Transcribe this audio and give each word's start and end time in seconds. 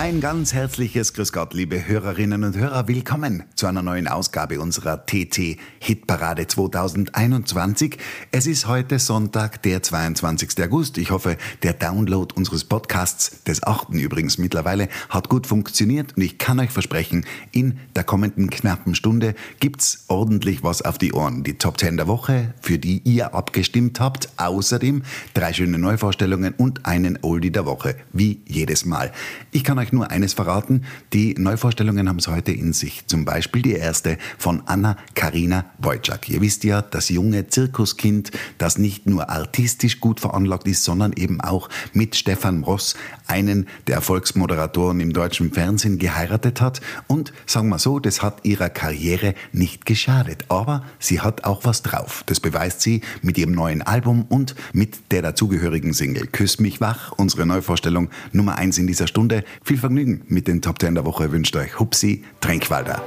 Ein 0.00 0.22
ganz 0.22 0.54
herzliches 0.54 1.12
Grüß 1.12 1.30
Gott, 1.30 1.52
liebe 1.52 1.86
Hörerinnen 1.86 2.42
und 2.42 2.56
Hörer. 2.56 2.88
Willkommen 2.88 3.42
zu 3.54 3.66
einer 3.66 3.82
neuen 3.82 4.08
Ausgabe 4.08 4.58
unserer 4.58 5.04
TT 5.04 5.58
Hitparade 5.78 6.46
2021. 6.46 7.98
Es 8.32 8.46
ist 8.46 8.66
heute 8.66 8.98
Sonntag, 8.98 9.62
der 9.62 9.82
22. 9.82 10.64
August. 10.64 10.96
Ich 10.96 11.10
hoffe, 11.10 11.36
der 11.62 11.74
Download 11.74 12.34
unseres 12.34 12.64
Podcasts, 12.64 13.42
des 13.44 13.62
achten 13.62 13.98
übrigens 13.98 14.38
mittlerweile, 14.38 14.88
hat 15.10 15.28
gut 15.28 15.46
funktioniert 15.46 16.16
und 16.16 16.22
ich 16.22 16.38
kann 16.38 16.60
euch 16.60 16.70
versprechen, 16.70 17.26
in 17.52 17.78
der 17.94 18.04
kommenden 18.04 18.48
knappen 18.48 18.94
Stunde 18.94 19.34
gibt's 19.58 20.06
ordentlich 20.08 20.62
was 20.62 20.80
auf 20.80 20.96
die 20.96 21.12
Ohren. 21.12 21.44
Die 21.44 21.58
Top 21.58 21.78
10 21.78 21.98
der 21.98 22.06
Woche, 22.08 22.54
für 22.62 22.78
die 22.78 23.02
ihr 23.04 23.34
abgestimmt 23.34 24.00
habt. 24.00 24.30
Außerdem 24.38 25.02
drei 25.34 25.52
schöne 25.52 25.76
Neuvorstellungen 25.76 26.54
und 26.54 26.86
einen 26.86 27.18
Oldie 27.20 27.52
der 27.52 27.66
Woche, 27.66 27.96
wie 28.14 28.40
jedes 28.46 28.86
Mal. 28.86 29.12
Ich 29.50 29.62
kann 29.62 29.78
euch 29.78 29.89
nur 29.92 30.10
eines 30.10 30.32
verraten, 30.32 30.84
die 31.12 31.34
Neuvorstellungen 31.34 32.08
haben 32.08 32.18
es 32.18 32.28
heute 32.28 32.52
in 32.52 32.72
sich. 32.72 33.06
Zum 33.06 33.24
Beispiel 33.24 33.62
die 33.62 33.72
erste 33.72 34.18
von 34.38 34.62
Anna 34.66 34.96
Karina 35.14 35.64
Wojcik. 35.78 36.28
Ihr 36.28 36.40
wisst 36.40 36.64
ja, 36.64 36.82
das 36.82 37.08
junge 37.08 37.48
Zirkuskind, 37.48 38.30
das 38.58 38.78
nicht 38.78 39.06
nur 39.06 39.30
artistisch 39.30 40.00
gut 40.00 40.20
veranlagt 40.20 40.66
ist, 40.66 40.84
sondern 40.84 41.12
eben 41.12 41.40
auch 41.40 41.68
mit 41.92 42.16
Stefan 42.16 42.62
Ross, 42.62 42.94
einen 43.26 43.66
der 43.86 43.96
Erfolgsmoderatoren 43.96 45.00
im 45.00 45.12
deutschen 45.12 45.52
Fernsehen, 45.52 45.98
geheiratet 45.98 46.60
hat. 46.60 46.80
Und 47.06 47.32
sagen 47.46 47.68
wir 47.68 47.78
so, 47.78 47.98
das 47.98 48.22
hat 48.22 48.44
ihrer 48.44 48.70
Karriere 48.70 49.34
nicht 49.52 49.86
geschadet. 49.86 50.44
Aber 50.48 50.84
sie 50.98 51.20
hat 51.20 51.44
auch 51.44 51.64
was 51.64 51.82
drauf. 51.82 52.24
Das 52.26 52.40
beweist 52.40 52.80
sie 52.80 53.02
mit 53.22 53.38
ihrem 53.38 53.52
neuen 53.52 53.82
Album 53.82 54.24
und 54.28 54.54
mit 54.72 55.12
der 55.12 55.22
dazugehörigen 55.22 55.92
Single 55.92 56.26
Küss 56.26 56.60
mich 56.60 56.80
wach, 56.80 57.12
unsere 57.12 57.46
Neuvorstellung 57.46 58.10
Nummer 58.32 58.56
eins 58.56 58.78
in 58.78 58.86
dieser 58.86 59.06
Stunde. 59.06 59.44
Viel 59.62 59.78
Vergnügen 59.80 60.22
mit 60.28 60.46
den 60.46 60.62
Top 60.62 60.80
10 60.80 60.94
der 60.94 61.04
Woche 61.04 61.32
wünscht 61.32 61.56
euch 61.56 61.78
Hupsi 61.78 62.22
Tränkwalder. 62.40 63.02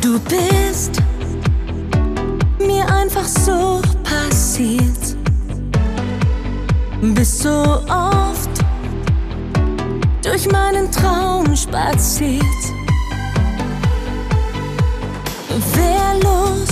Du 0.00 0.18
bist 0.20 1.00
mir 2.58 2.86
einfach 2.92 3.24
so 3.24 3.80
passiert. 4.04 5.16
Bist 7.14 7.40
so 7.40 7.80
oft 7.88 8.50
durch 10.22 10.50
meinen 10.50 10.90
Traum 10.90 11.56
spaziert. 11.56 12.42
Wehrlos 15.74 16.71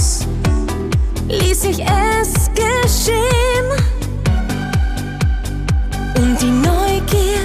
ließ 1.30 1.64
ich 1.64 1.80
es 1.80 2.50
geschehen. 2.54 3.66
Und 6.16 6.40
die 6.40 6.50
Neugier 6.50 7.42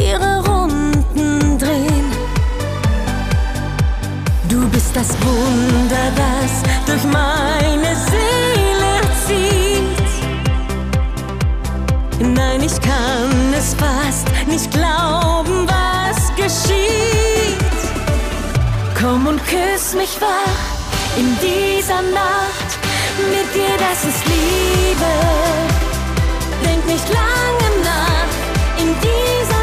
ihre 0.00 0.44
Runden 0.44 1.58
drehen. 1.58 2.10
Du 4.48 4.68
bist 4.68 4.94
das 4.94 5.10
Wunder, 5.22 6.10
das 6.16 6.62
durch 6.86 7.04
meine 7.04 7.94
Seele 8.10 8.92
zieht. 9.26 9.86
Nein, 12.20 12.62
ich 12.62 12.80
kann 12.80 13.54
es 13.56 13.74
fast 13.74 14.28
nicht 14.46 14.70
glauben, 14.72 15.66
was 15.68 16.34
geschieht. 16.34 16.86
Komm 18.98 19.26
und 19.26 19.40
küss 19.46 19.94
mich 19.94 20.20
wach 20.20 20.65
in 21.16 21.36
dieser 21.40 22.02
Nacht. 22.02 22.70
Mit 23.30 23.54
dir, 23.54 23.74
das 23.78 24.04
ist 24.04 24.22
Liebe. 24.26 25.12
Denk 26.62 26.86
nicht 26.86 27.08
lange 27.08 27.68
nach 27.82 28.82
in 28.82 28.94
dieser 29.00 29.55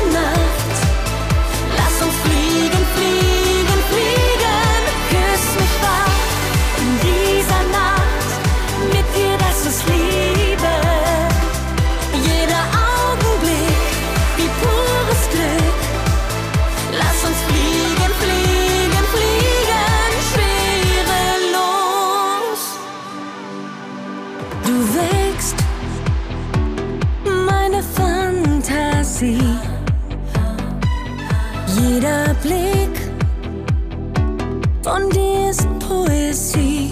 von 34.93 35.09
dir 35.09 35.49
ist 35.49 35.67
Poesie. 35.79 36.91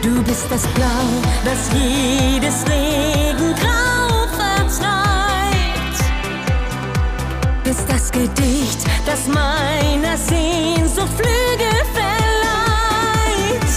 Du 0.00 0.22
bist 0.22 0.46
das 0.48 0.64
Blau, 0.76 1.06
das 1.44 1.60
jedes 1.72 2.64
Regengrau 2.70 4.28
vertreibt 4.38 5.98
bist 7.64 7.84
das 7.88 8.12
Gedicht, 8.12 8.80
das 9.06 9.26
meiner 9.26 10.16
Sehnsucht 10.16 11.14
Flügel 11.16 11.78
verleiht. 11.98 13.74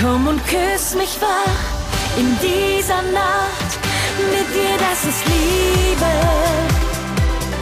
Komm 0.00 0.28
und 0.28 0.40
küss 0.46 0.94
mich 0.94 1.18
wach 1.20 1.62
in 2.16 2.38
dieser 2.40 3.02
Nacht. 3.12 3.70
Mit 4.32 4.48
dir, 4.54 4.76
das 4.86 5.00
ist 5.10 5.22
Liebe. 5.26 6.12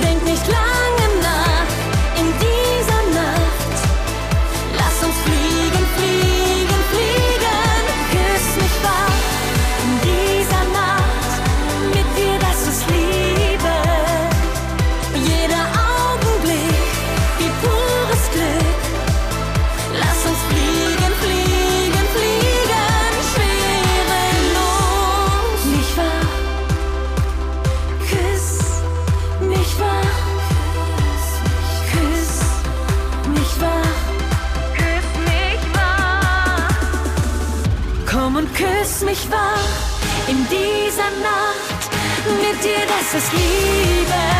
Denk 0.03 0.23
nicht 0.25 0.47
lange 0.47 1.07
ist 43.14 43.32
Liebe. 43.32 44.38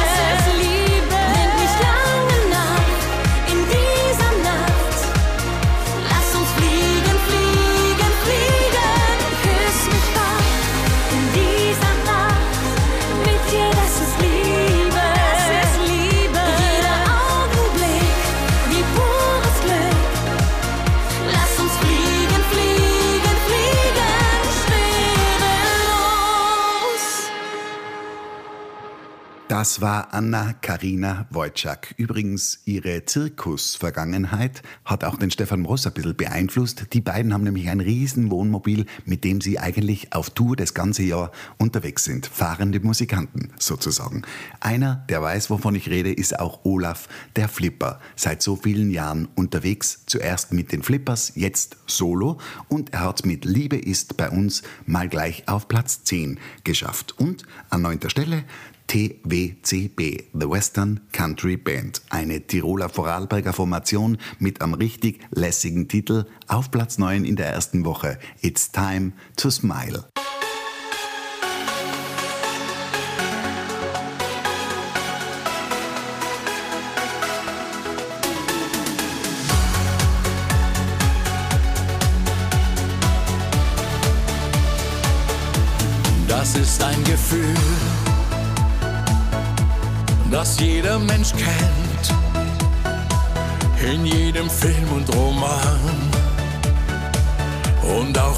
Das 29.59 29.81
war 29.81 30.15
Anna 30.15 30.53
Karina 30.53 31.27
Wojcik. 31.31 31.93
Übrigens, 31.97 32.61
ihre 32.65 33.05
Zirkusvergangenheit 33.05 34.63
hat 34.85 35.03
auch 35.03 35.17
den 35.17 35.33
Stefan 35.33 35.65
Ross 35.65 35.85
ein 35.85 35.95
bisschen 35.95 36.15
beeinflusst. 36.15 36.87
Die 36.93 37.01
beiden 37.01 37.35
haben 37.35 37.43
nämlich 37.43 37.69
ein 37.69 37.81
riesen 37.81 38.31
Wohnmobil, 38.31 38.87
mit 39.05 39.25
dem 39.25 39.41
sie 39.41 39.59
eigentlich 39.59 40.13
auf 40.13 40.31
Tour 40.31 40.55
das 40.55 40.75
ganze 40.75 41.03
Jahr 41.03 41.33
unterwegs 41.57 42.05
sind. 42.05 42.29
Fahrende 42.29 42.79
Musikanten 42.79 43.51
sozusagen. 43.59 44.23
Einer, 44.61 45.05
der 45.09 45.23
weiß, 45.23 45.51
wovon 45.51 45.75
ich 45.75 45.91
rede, 45.91 46.13
ist 46.13 46.39
auch 46.39 46.65
Olaf, 46.65 47.09
der 47.35 47.49
Flipper. 47.49 47.99
Seit 48.15 48.43
so 48.43 48.55
vielen 48.55 48.93
Jahren 48.93 49.27
unterwegs. 49.35 50.05
Zuerst 50.07 50.53
mit 50.53 50.71
den 50.71 50.85
Flippers, 50.85 51.33
jetzt 51.35 51.79
solo. 51.89 52.39
Und 52.69 52.93
er 52.93 53.01
hat 53.01 53.27
mit 53.27 53.45
Liebe 53.45 53.77
ist 53.77 54.17
bei 54.17 54.31
uns 54.31 54.63
mal 54.87 55.09
gleich 55.09 55.49
auf 55.49 55.67
Platz 55.67 56.05
10 56.05 56.39
geschafft. 56.63 57.19
Und 57.19 57.43
an 57.71 57.83
neunter 57.83 58.09
Stelle 58.09 58.45
TWCB, 58.89 60.31
The 60.33 60.49
Western 60.49 61.01
Country 61.13 61.59
Band, 61.59 62.01
eine 62.09 62.41
Tiroler 62.41 62.89
Vorarlberger 62.89 63.53
Formation 63.53 64.17
mit 64.39 64.63
einem 64.63 64.75
richtig 64.75 65.21
lässigen 65.31 65.89
Titel 65.89 66.25
auf 66.47 66.71
Platz 66.71 66.97
9 66.97 67.25
in 67.25 67.37
der 67.37 67.49
ersten 67.49 67.85
Woche. 67.85 68.19
It's 68.41 68.73
Time 68.73 69.13
to 69.37 69.51
Smile. 69.51 70.05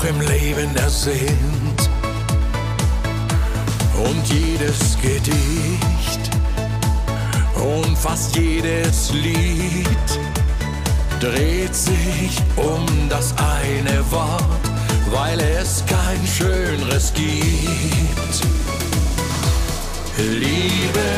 Auch 0.01 0.05
im 0.05 0.21
Leben 0.21 0.75
ersinnt. 0.77 1.91
Und 3.97 4.27
jedes 4.29 4.97
Gedicht 5.01 6.31
und 7.55 7.97
fast 7.99 8.37
jedes 8.37 9.13
Lied 9.13 9.87
dreht 11.21 11.75
sich 11.75 12.41
um 12.57 12.87
das 13.09 13.35
eine 13.37 14.11
Wort, 14.11 14.65
weil 15.11 15.39
es 15.41 15.85
kein 15.87 16.27
schöneres 16.27 17.13
gibt. 17.15 18.41
Liebe 20.17 21.09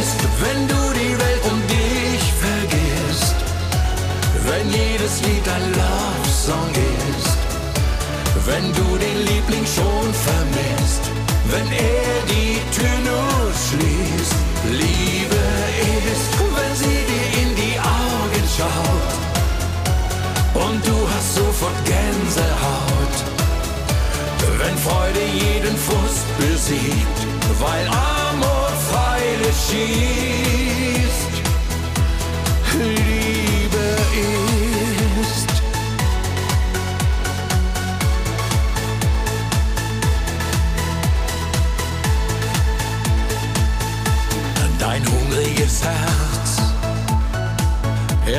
ist, 0.00 0.18
wenn 0.40 0.68
du 0.68 0.74
die 0.94 1.18
Welt 1.18 1.42
um 1.50 1.60
dich 1.66 2.32
vergisst, 2.40 3.36
wenn 4.46 4.70
jedes 4.70 5.20
Lied 5.22 5.48
ein 5.48 5.72
ist, 5.72 6.23
wenn 8.46 8.72
du 8.72 8.98
den 8.98 9.18
Liebling 9.26 9.66
schon 9.66 10.06
vermisst, 10.12 11.04
wenn 11.50 11.66
er 11.72 12.16
die 12.28 12.60
Tür 12.76 12.96
nur 13.10 13.52
schließt. 13.66 14.34
Liebe 14.70 15.44
ist, 16.12 16.32
wenn 16.56 16.74
sie 16.76 17.00
dir 17.10 17.28
in 17.42 17.50
die 17.56 17.78
Augen 17.78 18.44
schaut 18.56 19.12
und 20.64 20.86
du 20.86 21.08
hast 21.12 21.34
sofort 21.34 21.84
Gänsehaut, 21.84 23.16
wenn 24.58 24.76
Freude 24.78 25.24
jeden 25.32 25.76
Frust 25.76 26.26
besiegt, 26.38 27.18
weil 27.60 27.86
Amor 27.88 28.72
Pfeile 28.88 29.52
schießt. 29.68 30.33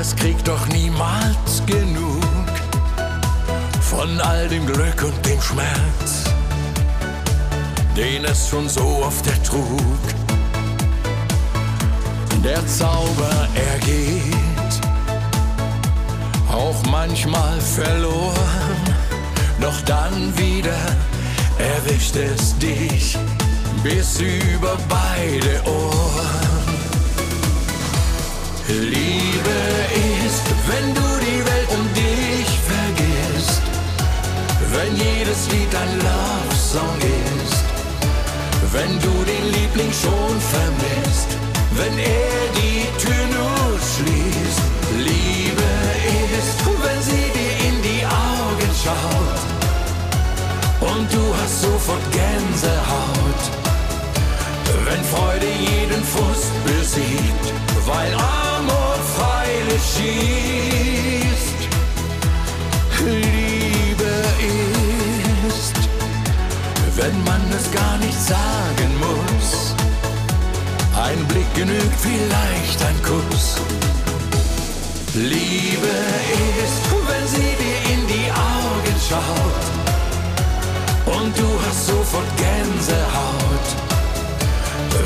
Es 0.06 0.16
kriegt 0.16 0.48
doch 0.48 0.68
niemals 0.68 1.64
genug 1.66 2.52
von 3.82 4.22
all 4.22 4.48
dem 4.48 4.64
Glück 4.68 5.02
und 5.04 5.26
dem 5.26 5.42
Schmerz, 5.42 6.26
den 7.98 8.24
es 8.26 8.50
schon 8.50 8.70
so 8.70 9.04
oft 9.04 9.26
ertrug. 9.26 10.04
Der 12.44 12.66
Zauber 12.68 13.48
ergeht, 13.72 14.74
auch 16.52 16.86
manchmal 16.92 17.60
verloren, 17.60 18.82
doch 19.60 19.82
dann 19.82 20.38
wieder 20.38 20.82
erwischt 21.58 22.16
es 22.16 22.56
dich 22.60 23.18
bis 23.82 24.20
über 24.20 24.78
beide 24.88 25.64
Ohren. 25.66 26.45
Liebe 28.68 29.58
ist, 30.26 30.44
wenn 30.68 30.94
du 30.96 31.02
die 31.22 31.46
Welt 31.46 31.70
um 31.70 31.94
dich 31.94 32.50
vergisst, 32.66 33.62
wenn 34.74 34.96
jedes 34.96 35.52
Lied 35.52 35.76
ein 35.76 36.00
Love-Song 36.00 36.98
ist, 36.98 37.64
wenn 38.74 39.00
du 39.02 39.24
den 39.24 39.52
Liebling 39.52 39.92
schon 39.94 40.42
vermisst, 40.42 41.38
wenn 41.76 41.96
er 42.00 42.50
die 42.56 42.88
Tür 42.98 43.26
nur 43.38 43.80
schließt. 43.94 44.62
Liebe 44.98 45.70
ist, 46.36 46.66
wenn 46.84 47.02
sie 47.04 47.30
dir 47.38 47.56
in 47.70 47.82
die 47.84 48.04
Augen 48.04 48.72
schaut. 48.84 49.44
Und 50.90 51.14
du 51.14 51.36
hast 51.40 51.62
sofort 51.62 51.75
schießt. 59.96 61.62
Liebe 63.06 64.14
ist, 65.48 65.78
wenn 66.96 67.24
man 67.24 67.42
es 67.58 67.72
gar 67.72 67.98
nicht 67.98 68.20
sagen 68.20 68.90
muss. 69.06 69.76
Ein 71.08 71.24
Blick 71.28 71.54
genügt, 71.54 72.00
vielleicht 72.00 72.82
ein 72.90 72.98
Kuss. 73.04 73.58
Liebe 75.14 75.96
ist, 76.64 76.84
wenn 77.08 77.28
sie 77.28 77.54
dir 77.64 77.80
in 77.94 78.02
die 78.08 78.30
Augen 78.32 78.96
schaut 79.08 79.66
und 81.16 81.38
du 81.38 81.50
hast 81.66 81.88
sofort 81.88 82.30
Gänsehaut. 82.38 83.68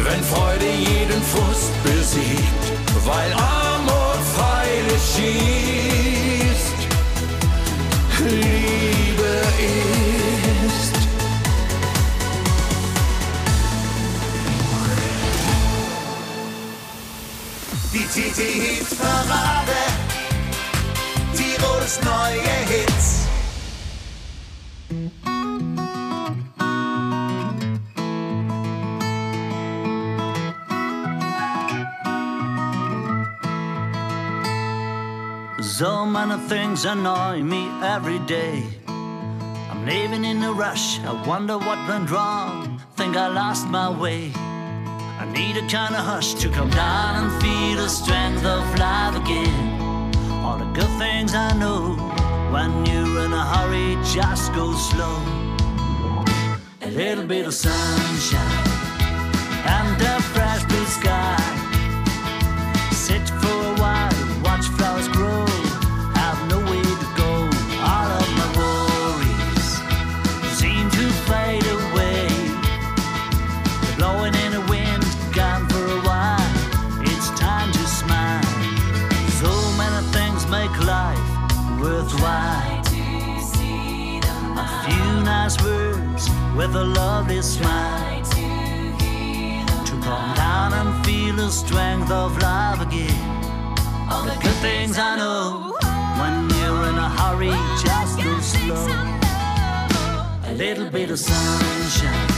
Wenn 0.03 0.24
Freude 0.24 0.65
jeden 0.65 1.22
Frust 1.24 1.72
besiegt, 1.84 2.63
weil 3.05 3.31
Amor 3.34 3.68
Pfeile 4.69 4.99
schießt. 4.99 6.79
Liebe 8.19 9.33
ist. 10.67 10.95
Die 17.93 18.05
TT-Hit-Parade. 18.05 19.79
Tirols 21.35 21.99
neue 22.03 22.55
Hits. 22.67 23.09
So 35.79 36.05
many 36.05 36.36
things 36.50 36.83
annoy 36.83 37.41
me 37.41 37.69
every 37.81 38.19
day. 38.19 38.65
I'm 38.86 39.86
living 39.86 40.25
in 40.25 40.43
a 40.43 40.51
rush, 40.51 41.00
I 41.00 41.13
wonder 41.25 41.57
what 41.57 41.79
went 41.88 42.12
wrong. 42.12 42.81
Think 42.98 43.15
I 43.15 43.29
lost 43.29 43.65
my 43.65 43.89
way. 43.89 44.33
I 44.36 45.25
need 45.31 45.55
a 45.55 45.65
kind 45.69 45.95
of 45.95 46.03
hush 46.03 46.33
to 46.41 46.50
come 46.50 46.69
down 46.69 47.24
and 47.24 47.41
feel 47.41 47.77
the 47.77 47.88
strength 47.88 48.43
of 48.43 48.62
life 48.77 49.15
again. 49.15 50.12
All 50.43 50.57
the 50.57 50.69
good 50.74 50.93
things 51.00 51.33
I 51.33 51.53
know, 51.53 51.95
when 52.51 52.86
you're 52.86 53.24
in 53.24 53.31
a 53.31 53.45
hurry, 53.53 53.95
just 54.03 54.53
go 54.53 54.74
slow. 54.75 55.17
A 56.81 56.91
little 56.91 57.25
bit 57.25 57.45
of 57.48 57.53
sunshine 57.53 58.67
and 59.77 60.01
a 60.01 60.21
fresh 60.33 60.65
blue 60.65 60.88
sky. 61.00 61.39
Sit 62.91 63.25
for 63.41 63.59
strength 92.10 92.12
of 92.12 92.42
love 92.42 92.82
again. 92.82 93.13
All 94.10 94.24
the 94.24 94.36
good 94.42 94.58
things 94.62 94.98
I 94.98 95.16
know 95.18 95.75
when 96.20 96.50
you're 96.58 96.89
in 96.89 96.98
a 96.98 97.10
hurry, 97.10 97.54
just 97.84 98.18
go 98.24 98.39
slow. 98.39 98.88
A 100.46 100.54
little 100.56 100.89
bit 100.89 101.12
of 101.12 101.20
sunshine 101.20 102.30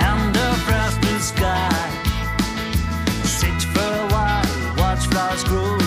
and 0.00 0.36
a 0.36 0.54
fresh 0.66 0.96
blue 1.00 1.18
sky. 1.18 1.90
Sit 3.24 3.62
for 3.74 3.80
a 3.80 4.08
while, 4.12 4.76
watch 4.76 5.06
flowers 5.06 5.44
grow. 5.44 5.77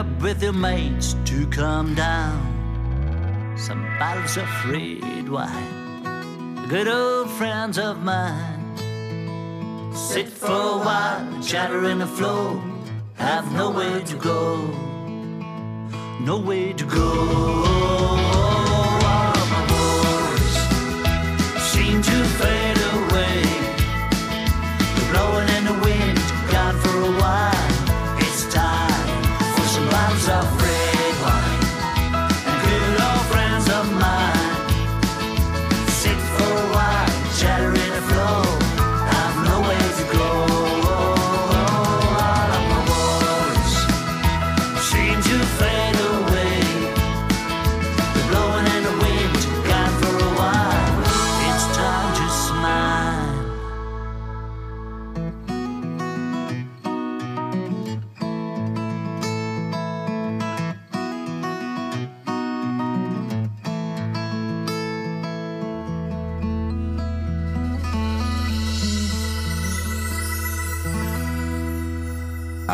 Up 0.00 0.22
with 0.22 0.42
your 0.42 0.54
mates 0.54 1.14
to 1.26 1.46
come 1.48 1.94
down. 1.94 2.38
Some 3.58 3.82
bottles 3.98 4.38
of 4.38 4.44
afraid, 4.44 5.28
wine, 5.28 6.66
Good 6.70 6.88
old 6.88 7.28
friends 7.32 7.76
of 7.78 8.02
mine. 8.02 8.76
Sit 9.94 10.28
for 10.28 10.60
a 10.76 10.78
while, 10.86 11.42
chatter 11.42 11.84
in 11.90 11.98
the 11.98 12.06
flow. 12.06 12.62
Have 13.16 13.52
nowhere 13.52 14.00
to 14.00 14.16
go. 14.16 14.66
Nowhere 16.20 16.72
to 16.72 16.86
go. 16.86 18.39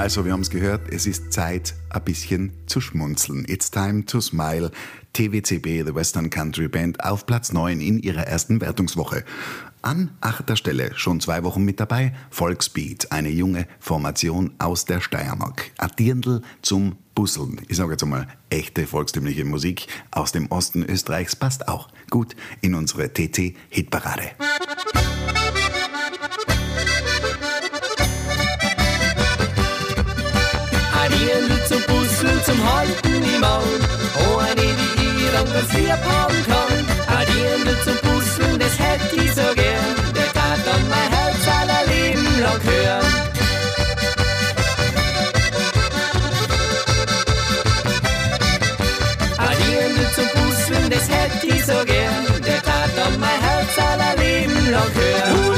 Also, 0.07 0.25
wir 0.25 0.31
haben 0.31 0.43
es 0.43 0.51
gehört, 0.51 0.89
es 0.93 1.05
ist 1.09 1.33
Zeit, 1.33 1.75
ein 1.91 2.05
bisschen 2.05 2.53
zu 2.67 2.81
schmunzeln. 2.81 3.45
It's 3.49 3.73
time 3.73 4.05
to 4.05 4.21
smile. 4.21 4.71
TWCB, 5.15 5.85
The 5.85 5.97
Western 5.97 6.31
Country 6.31 6.69
Band, 6.69 7.03
auf 7.03 7.27
Platz 7.27 7.53
9 7.53 7.81
in 7.81 7.99
ihrer 7.99 8.23
ersten 8.23 8.61
Wertungswoche. 8.61 9.25
An 9.83 10.13
achter 10.21 10.55
Stelle, 10.55 10.93
schon 10.95 11.19
zwei 11.19 11.43
Wochen 11.43 11.65
mit 11.65 11.81
dabei, 11.81 12.15
Volksbeat, 12.31 13.11
eine 13.11 13.31
junge 13.31 13.67
Formation 13.81 14.55
aus 14.59 14.85
der 14.85 15.01
Steiermark. 15.01 15.73
Ein 15.77 15.91
Dirndl 15.99 16.43
zum 16.63 16.95
Busseln. 17.17 17.61
Ich 17.67 17.77
sage 17.77 17.91
jetzt 17.91 18.05
einmal, 18.05 18.29
echte 18.49 18.87
volkstümliche 18.87 19.45
Musik 19.45 19.89
aus 20.13 20.31
dem 20.31 20.47
Osten 20.53 20.85
Österreichs 20.85 21.35
passt 21.35 21.67
auch 21.67 21.89
gut 22.11 22.37
in 22.61 22.77
unsere 22.77 23.13
TT-Hitparade. 23.13 24.31
Zum 32.17 32.29
Busseln, 32.29 32.45
zum 32.45 32.75
Halten 32.75 33.23
im 33.23 33.41
Maul. 33.41 33.81
Oh, 34.19 34.39
eine, 34.39 34.63
die 34.63 35.29
das 35.33 35.73
lieb 35.73 35.91
haben 35.91 36.47
kann. 36.47 37.19
Adierende 37.19 37.77
zum 37.85 38.11
Busseln, 38.11 38.59
das 38.59 38.79
hätte 38.79 39.17
ich 39.17 39.35
so 39.35 39.55
gern. 39.55 39.95
Der 40.15 40.33
tat 40.33 40.61
dann 40.65 40.89
mein 40.89 41.11
Herz 41.11 41.49
aller 41.61 41.87
Leben 41.87 42.41
lang 42.41 42.63
hören. 42.63 43.07
Zum 50.15 50.25
Busseln, 50.43 50.89
das 50.89 51.09
hätte 51.11 51.47
ich 51.47 51.65
so 51.67 51.85
gern. 51.85 52.43
Der 52.47 52.63
tat 52.63 52.91
dann 52.97 53.21
mein 53.21 53.41
Herz 53.41 53.77
aller 53.77 54.17
Leben 54.17 54.71
lang 54.71 54.95
hören. 54.95 55.56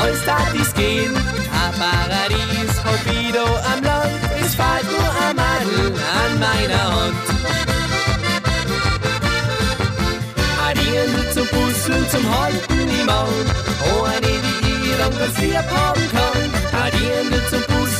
Alles 0.00 0.24
dat 0.24 0.52
is 0.54 0.72
gehen. 0.72 1.14
Ein 1.62 1.72
Paradies, 1.78 2.74
wieder 3.06 3.46
am 3.72 3.82
Land, 3.82 4.20
es 4.42 4.54
fällt 4.54 4.88
nur 4.90 5.10
ein 5.24 5.36
Madel 5.36 5.92
an 6.22 6.32
meiner 6.38 6.84
Hand. 6.96 7.26
Adierende 10.68 11.30
zum 11.34 11.46
Puzzeln, 11.48 12.08
zum 12.10 12.24
Halten 12.38 12.88
im 13.00 13.06
Maul, 13.06 13.44
oh 13.88 14.04
eine, 14.04 14.32
die 14.62 14.88
ihr 14.88 14.98
dann 14.98 15.18
ganz 15.18 15.38
lieb 15.38 15.68
haben 15.80 16.04
kann. 16.14 16.42
Adierende 16.84 17.40
zum 17.50 17.62
Puzzeln, 17.62 17.99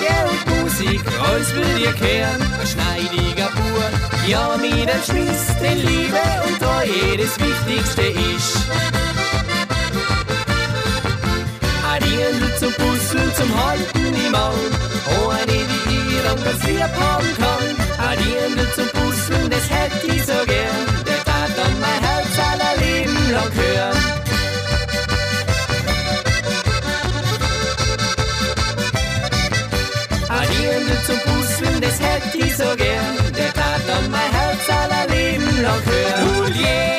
und 0.00 0.62
Musik, 0.62 1.00
alles 1.28 1.54
will 1.54 1.78
ihr 1.78 1.92
kehren. 1.92 2.40
Ein 2.60 2.66
schneidiger 2.66 3.48
Bur, 3.50 3.84
ja 4.26 4.56
mit 4.56 4.88
dem 4.88 5.02
Schmiss, 5.02 5.46
den 5.62 5.78
Liebe 5.78 6.20
und 6.46 6.58
Treue 6.60 7.16
das 7.16 7.38
Wichtigste 7.38 8.02
ist. 8.02 8.58
Ein 11.90 12.02
Dirndl 12.02 12.56
zum 12.58 12.72
Puzzeln, 12.72 13.34
zum 13.36 13.64
Halten 13.64 14.14
im 14.26 14.34
Auge. 14.34 14.70
Oh, 15.22 15.28
eine, 15.28 15.46
die 15.46 16.16
ich 16.16 16.22
dann 16.24 16.42
ganz 16.44 16.62
haben 16.62 17.30
kann. 17.38 18.08
Ein 18.08 18.18
Dirndl 18.18 18.72
zum 18.74 18.88
Puzzeln, 18.88 19.50
das 19.50 19.70
hätte 19.70 20.06
ich 20.06 20.24
so 20.24 20.44
gern. 20.46 20.93
Leben 35.64 35.72
lang 35.72 35.82
hören. 35.86 36.44
Hulie, 36.44 36.93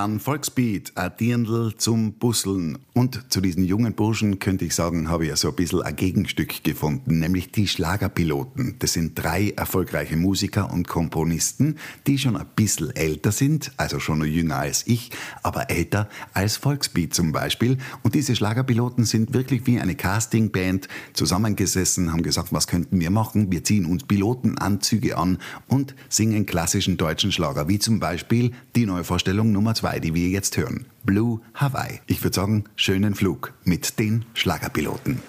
waren 0.00 0.18
Volksbeat, 0.18 0.92
ein 0.94 1.12
Dirndl 1.20 1.74
zum 1.76 2.14
Busseln. 2.14 2.78
Und 3.00 3.32
zu 3.32 3.40
diesen 3.40 3.64
jungen 3.64 3.94
Burschen 3.94 4.40
könnte 4.40 4.66
ich 4.66 4.74
sagen, 4.74 5.08
habe 5.08 5.24
ich 5.24 5.30
ja 5.30 5.36
so 5.36 5.48
ein 5.48 5.54
bisschen 5.54 5.80
ein 5.80 5.96
Gegenstück 5.96 6.62
gefunden, 6.62 7.18
nämlich 7.18 7.50
die 7.50 7.66
Schlagerpiloten. 7.66 8.74
Das 8.78 8.92
sind 8.92 9.14
drei 9.14 9.54
erfolgreiche 9.56 10.16
Musiker 10.16 10.70
und 10.70 10.86
Komponisten, 10.86 11.78
die 12.06 12.18
schon 12.18 12.36
ein 12.36 12.44
bisschen 12.54 12.94
älter 12.94 13.32
sind, 13.32 13.72
also 13.78 14.00
schon 14.00 14.22
jünger 14.26 14.56
als 14.56 14.86
ich, 14.86 15.12
aber 15.42 15.70
älter 15.70 16.10
als 16.34 16.58
Volksbeat 16.58 17.14
zum 17.14 17.32
Beispiel. 17.32 17.78
Und 18.02 18.14
diese 18.14 18.36
Schlagerpiloten 18.36 19.06
sind 19.06 19.32
wirklich 19.32 19.66
wie 19.66 19.80
eine 19.80 19.94
Castingband 19.94 20.86
zusammengesessen, 21.14 22.12
haben 22.12 22.22
gesagt, 22.22 22.52
was 22.52 22.66
könnten 22.66 23.00
wir 23.00 23.10
machen? 23.10 23.50
Wir 23.50 23.64
ziehen 23.64 23.86
uns 23.86 24.04
Pilotenanzüge 24.04 25.16
an 25.16 25.38
und 25.68 25.94
singen 26.10 26.44
klassischen 26.44 26.98
deutschen 26.98 27.32
Schlager, 27.32 27.66
wie 27.66 27.78
zum 27.78 27.98
Beispiel 27.98 28.50
die 28.76 28.84
neue 28.84 29.04
Vorstellung 29.04 29.52
Nummer 29.52 29.74
zwei, 29.74 30.00
die 30.00 30.12
wir 30.14 30.28
jetzt 30.28 30.58
hören. 30.58 30.84
Blue 31.02 31.40
Hawaii. 31.54 32.00
Ich 32.06 32.22
würde 32.22 32.34
sagen, 32.34 32.64
schönen 32.90 33.14
Flug 33.14 33.52
mit 33.62 34.00
den 34.00 34.24
Schlagerpiloten. 34.34 35.22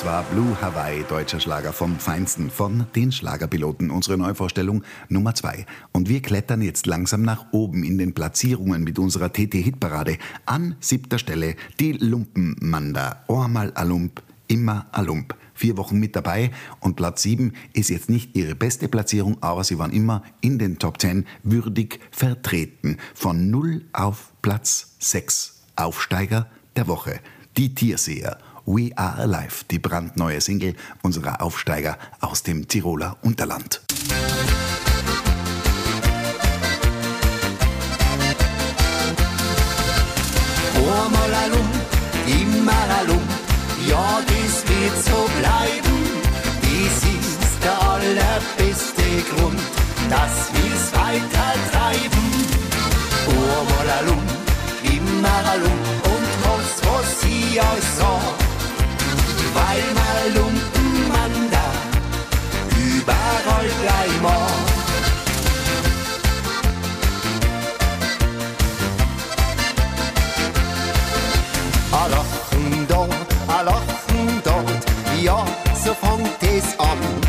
Das 0.00 0.08
war 0.08 0.22
Blue 0.22 0.56
Hawaii, 0.62 1.04
deutscher 1.06 1.40
Schlager 1.40 1.74
vom 1.74 1.98
Feinsten 1.98 2.50
von 2.50 2.86
den 2.96 3.12
Schlagerpiloten. 3.12 3.90
Unsere 3.90 4.16
Neuvorstellung 4.16 4.82
Nummer 5.10 5.34
zwei. 5.34 5.66
Und 5.92 6.08
wir 6.08 6.22
klettern 6.22 6.62
jetzt 6.62 6.86
langsam 6.86 7.20
nach 7.20 7.52
oben 7.52 7.84
in 7.84 7.98
den 7.98 8.14
Platzierungen 8.14 8.82
mit 8.82 8.98
unserer 8.98 9.30
TT-Hitparade. 9.30 10.16
An 10.46 10.74
siebter 10.80 11.18
Stelle 11.18 11.54
die 11.80 11.92
Lumpenmanda. 11.92 13.24
Ormal 13.26 13.74
Alump, 13.74 14.22
immer 14.48 14.86
Alump. 14.92 15.36
Vier 15.52 15.76
Wochen 15.76 15.98
mit 15.98 16.16
dabei 16.16 16.50
und 16.80 16.96
Platz 16.96 17.20
sieben 17.20 17.52
ist 17.74 17.90
jetzt 17.90 18.08
nicht 18.08 18.34
ihre 18.34 18.54
beste 18.54 18.88
Platzierung, 18.88 19.36
aber 19.42 19.64
sie 19.64 19.78
waren 19.78 19.92
immer 19.92 20.22
in 20.40 20.58
den 20.58 20.78
Top 20.78 20.96
Ten 20.96 21.26
würdig 21.42 22.00
vertreten. 22.10 22.96
Von 23.14 23.50
null 23.50 23.84
auf 23.92 24.32
Platz 24.40 24.94
sechs. 24.98 25.60
Aufsteiger 25.76 26.46
der 26.74 26.88
Woche. 26.88 27.20
Die 27.58 27.74
Tierseher. 27.74 28.38
We 28.72 28.92
Are 28.96 29.18
Alive, 29.18 29.64
die 29.68 29.80
brandneue 29.80 30.40
Single 30.40 30.76
unserer 31.02 31.42
Aufsteiger 31.42 31.98
aus 32.20 32.44
dem 32.44 32.68
Tiroler 32.68 33.16
Unterland. 33.20 33.80
Einmal 40.76 41.34
Alum, 41.34 41.68
immer 42.28 42.72
Alum, 43.00 43.22
ja, 43.88 44.20
das 44.24 44.62
wird 44.68 45.04
so 45.04 45.28
bleiben. 45.40 45.98
Dies 46.62 46.98
ist 47.18 47.64
der 47.64 47.80
allerbeste 47.90 49.02
Grund, 49.34 49.60
dass 50.08 50.48
wir's 50.52 50.92
weiter 50.92 51.54
treiben. 51.72 52.26
Einmal 53.26 53.90
Alum, 53.98 54.22
immer 54.84 55.50
Alum 55.50 55.78
und 56.04 56.28
was, 56.44 56.88
was 56.88 57.24
ich 57.24 57.58
euch 57.58 57.90
sag. 57.98 58.49
Weil 59.54 59.84
mal 59.94 60.22
Lumpenmann 60.34 61.50
da 61.50 61.66
überall 62.76 63.68
gleich 63.82 64.22
mag. 64.22 64.50
A 71.92 72.06
lachen 72.06 72.86
da, 72.88 73.06
a 73.52 73.62
lachen 73.62 74.42
dort, 74.44 74.84
ja, 75.22 75.44
so 75.84 75.94
fängt 75.94 76.42
es 76.42 76.78
an. 76.78 77.19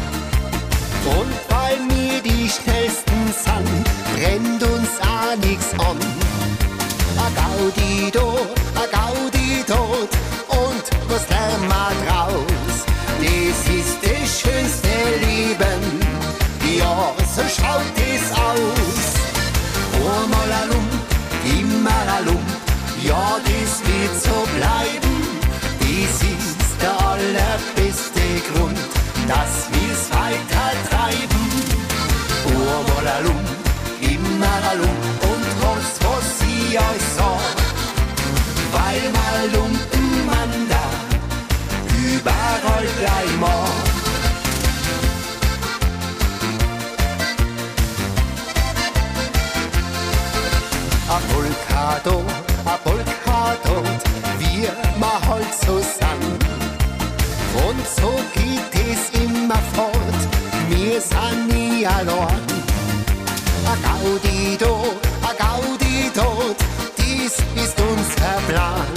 Gaudi 64.01 64.57
do, 64.57 64.97
a 65.21 65.31
Gaudi 65.37 66.09
dort, 66.15 66.57
dies 66.97 67.35
ist 67.63 67.77
unser 67.79 68.35
Plan. 68.47 68.87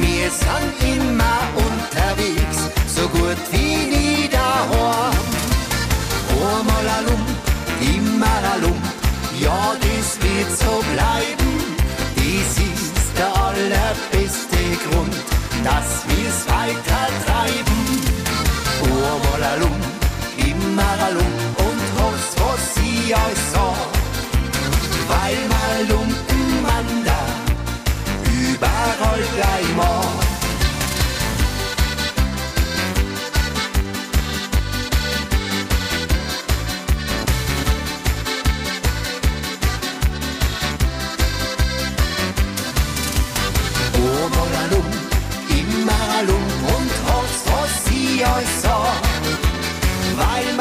Wir 0.00 0.30
sind 0.30 0.74
immer 0.94 1.40
unterwegs, 1.56 2.70
so 2.86 3.08
gut 3.08 3.40
wie 3.50 3.86
nie 3.92 4.28
daheim. 4.28 5.26
Einmal 6.30 6.88
alum, 6.98 7.24
immer 7.80 8.40
alum, 8.54 8.80
ja, 9.40 9.74
das 9.82 10.22
wird 10.22 10.50
so 10.56 10.84
bleiben. 10.92 11.52
Dies 12.14 12.52
ist 12.58 13.18
der 13.18 13.32
allerbeste 13.42 14.60
Grund, 14.84 15.16
dass 15.64 16.06
wir's 16.06 16.46
weiter 16.46 17.08
treiben. 17.26 17.80
Einmal 18.84 19.42
alum, 19.52 19.80
immer 20.38 21.06
alum 21.08 21.59
euch 23.14 23.42
sag. 23.52 23.90
Weil 25.08 25.36
mal 25.48 25.78
Lumpenmann 25.88 27.04
da 27.04 27.22
überall 28.30 29.22
gleich 29.36 29.76
alum, 44.62 44.86
immer 45.48 46.18
und 46.76 46.90
was, 47.06 47.34
was 47.52 47.92
ich 47.92 48.20
euch 48.20 48.50
sag. 48.62 49.02
Weil 50.16 50.59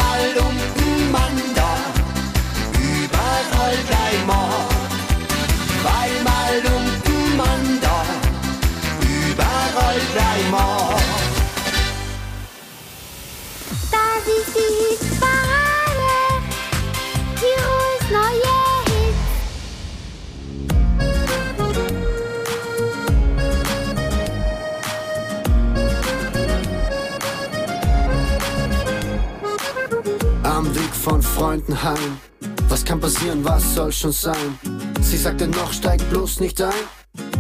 Freunden 31.50 31.82
heim. 31.82 32.20
Was 32.68 32.86
kann 32.86 33.00
passieren, 33.00 33.44
was 33.44 33.74
soll 33.74 33.92
schon 33.92 34.12
sein? 34.12 34.60
Sie 35.02 35.18
sagte 35.18 35.48
noch, 35.48 35.74
steig 35.74 36.00
bloß 36.12 36.42
nicht 36.42 36.62
ein. 36.62 36.86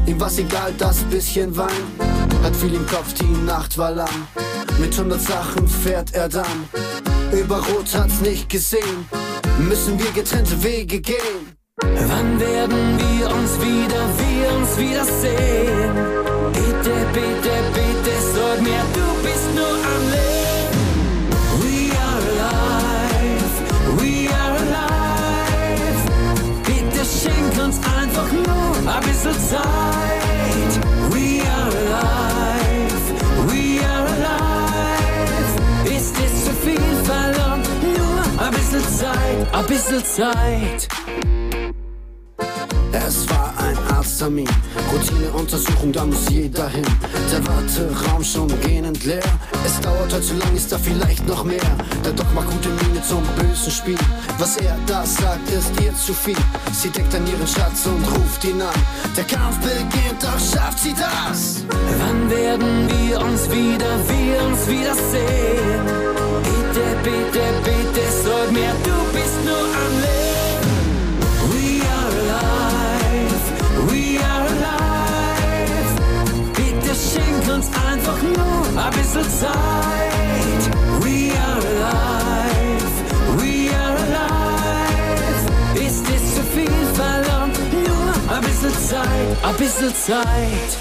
Ihm 0.08 0.20
war's 0.20 0.40
egal, 0.40 0.74
das 0.80 1.04
bisschen 1.12 1.56
Wein. 1.56 1.84
Hat 2.42 2.56
viel 2.56 2.74
im 2.74 2.88
Kopf, 2.88 3.14
die 3.14 3.46
Nacht 3.46 3.78
war 3.78 3.92
lang. 3.92 4.28
Mit 4.80 4.98
hundert 4.98 5.22
Sachen 5.22 5.68
fährt 5.68 6.16
er 6.16 6.28
dann. 6.28 6.68
Über 7.32 7.58
Rot 7.58 7.94
hat's 7.94 8.20
nicht 8.22 8.50
gesehen. 8.50 9.08
Müssen 9.60 10.00
wir 10.00 10.12
getrennte 10.14 10.64
Wege 10.64 11.00
gehen. 11.02 11.56
Wann 11.84 12.40
werden 12.40 12.98
wir 12.98 13.28
uns 13.28 13.52
wieder, 13.62 14.02
wir 14.24 14.58
uns 14.58 14.76
wiedersehen? 14.76 15.94
Bitte, 16.54 16.96
bitte, 17.14 17.54
bitte, 17.78 18.14
sag 18.34 18.60
mir, 18.64 18.84
du 18.96 19.19
We 31.12 31.42
are 31.42 31.70
alive, 31.70 33.14
we 33.48 33.80
are 33.86 34.08
alive. 34.08 35.54
Ist 35.86 36.16
es 36.18 36.46
zu 36.46 36.54
viel 36.54 36.82
verlangt? 37.04 37.68
Nur 37.84 38.44
ein 38.44 38.52
Zeit, 38.98 39.54
ein 39.54 39.66
bisschen 39.68 40.04
Zeit. 40.04 40.88
Arzttermin. 44.20 44.50
Routineuntersuchung, 44.92 45.94
da 45.94 46.06
muss 46.06 46.28
jeder 46.30 46.68
hin. 46.68 46.86
Der 47.32 47.40
Warteraum 47.48 48.22
schon 48.22 48.50
gähnend 48.60 49.06
leer. 49.06 49.24
Es 49.66 49.80
dauert 49.80 50.12
heute 50.12 50.22
zu 50.22 50.34
lang, 50.36 50.54
ist 50.56 50.72
da 50.74 50.78
vielleicht 50.78 51.26
noch 51.26 51.46
mehr. 51.46 51.72
Der 52.04 52.12
Doc 52.12 52.26
macht 52.34 52.50
gute 52.50 52.68
Miene 52.68 53.02
zum 53.08 53.24
bösen 53.38 53.72
Spiel. 53.72 53.98
Was 54.38 54.58
er 54.58 54.78
da 54.88 55.06
sagt, 55.06 55.50
ist 55.50 55.72
ihr 55.82 55.96
zu 55.96 56.14
viel. 56.14 56.36
Sie 56.74 56.90
deckt 56.90 57.16
an 57.16 57.26
ihren 57.28 57.48
Schatz 57.48 57.86
und 57.86 58.04
ruft 58.14 58.44
ihn 58.44 58.62
an. 58.62 58.76
Der 59.16 59.24
Kampf 59.24 59.58
beginnt, 59.60 60.22
doch 60.22 60.40
schafft 60.40 60.80
sie 60.80 60.94
das. 60.94 61.64
Wann 61.70 62.30
werden 62.30 62.90
wir 62.90 63.22
uns 63.22 63.50
wieder, 63.50 63.92
wir 64.10 64.42
uns 64.48 64.68
wiedersehen? 64.68 65.86
Bitte, 66.44 66.86
bitte, 67.04 67.44
bitte, 67.64 68.02
sag 68.24 68.52
mir, 68.52 68.74
du 68.84 69.09
uns 77.60 77.70
einfach 77.92 78.22
nur 78.22 78.84
ein 78.84 78.92
bisschen 78.92 79.30
Zeit. 79.30 80.64
We 81.02 81.32
are 81.38 81.62
alive, 81.74 82.96
we 83.38 83.70
are 83.76 83.98
alive. 83.98 85.46
Ist 85.76 86.06
es 86.10 86.36
zu 86.36 86.44
viel 86.54 86.86
verlangt? 86.94 87.60
Nur 87.74 88.36
ein 88.36 88.42
bisschen 88.42 88.74
Zeit, 88.88 89.38
ein 89.44 89.56
bisschen 89.56 89.94
Zeit. 89.94 90.78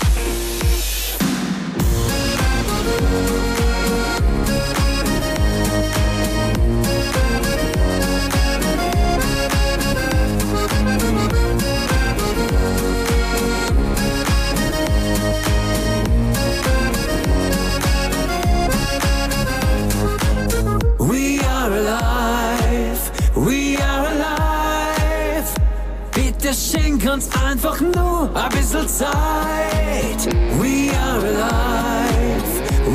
Uns 27.08 27.28
einfach 27.46 27.80
nur 27.80 28.30
ein 28.34 28.48
bisschen 28.50 28.86
Zeit. 28.88 30.26
We 30.60 30.90
are 30.94 31.18
alive, 31.18 32.44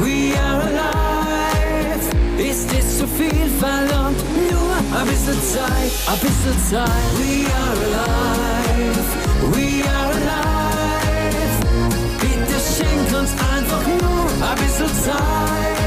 we 0.02 0.38
are 0.38 0.62
alive. 0.62 2.06
Ist 2.38 2.72
es 2.78 3.00
zu 3.00 3.08
viel 3.08 3.50
verlangt? 3.60 4.18
Nur 4.52 5.00
ein 5.00 5.08
bisschen 5.08 5.42
Zeit, 5.42 5.92
ein 6.08 6.20
bisschen 6.20 6.58
Zeit. 6.70 6.90
We 7.18 7.48
are 7.54 7.78
alive, 7.88 9.08
we 9.56 9.84
are 9.90 10.12
alive. 10.12 11.34
Bitte 12.20 12.58
schenk 12.76 13.20
uns 13.20 13.32
einfach 13.54 13.84
nur 13.88 14.48
ein 14.48 14.56
bisschen 14.56 14.94
Zeit. 15.04 15.83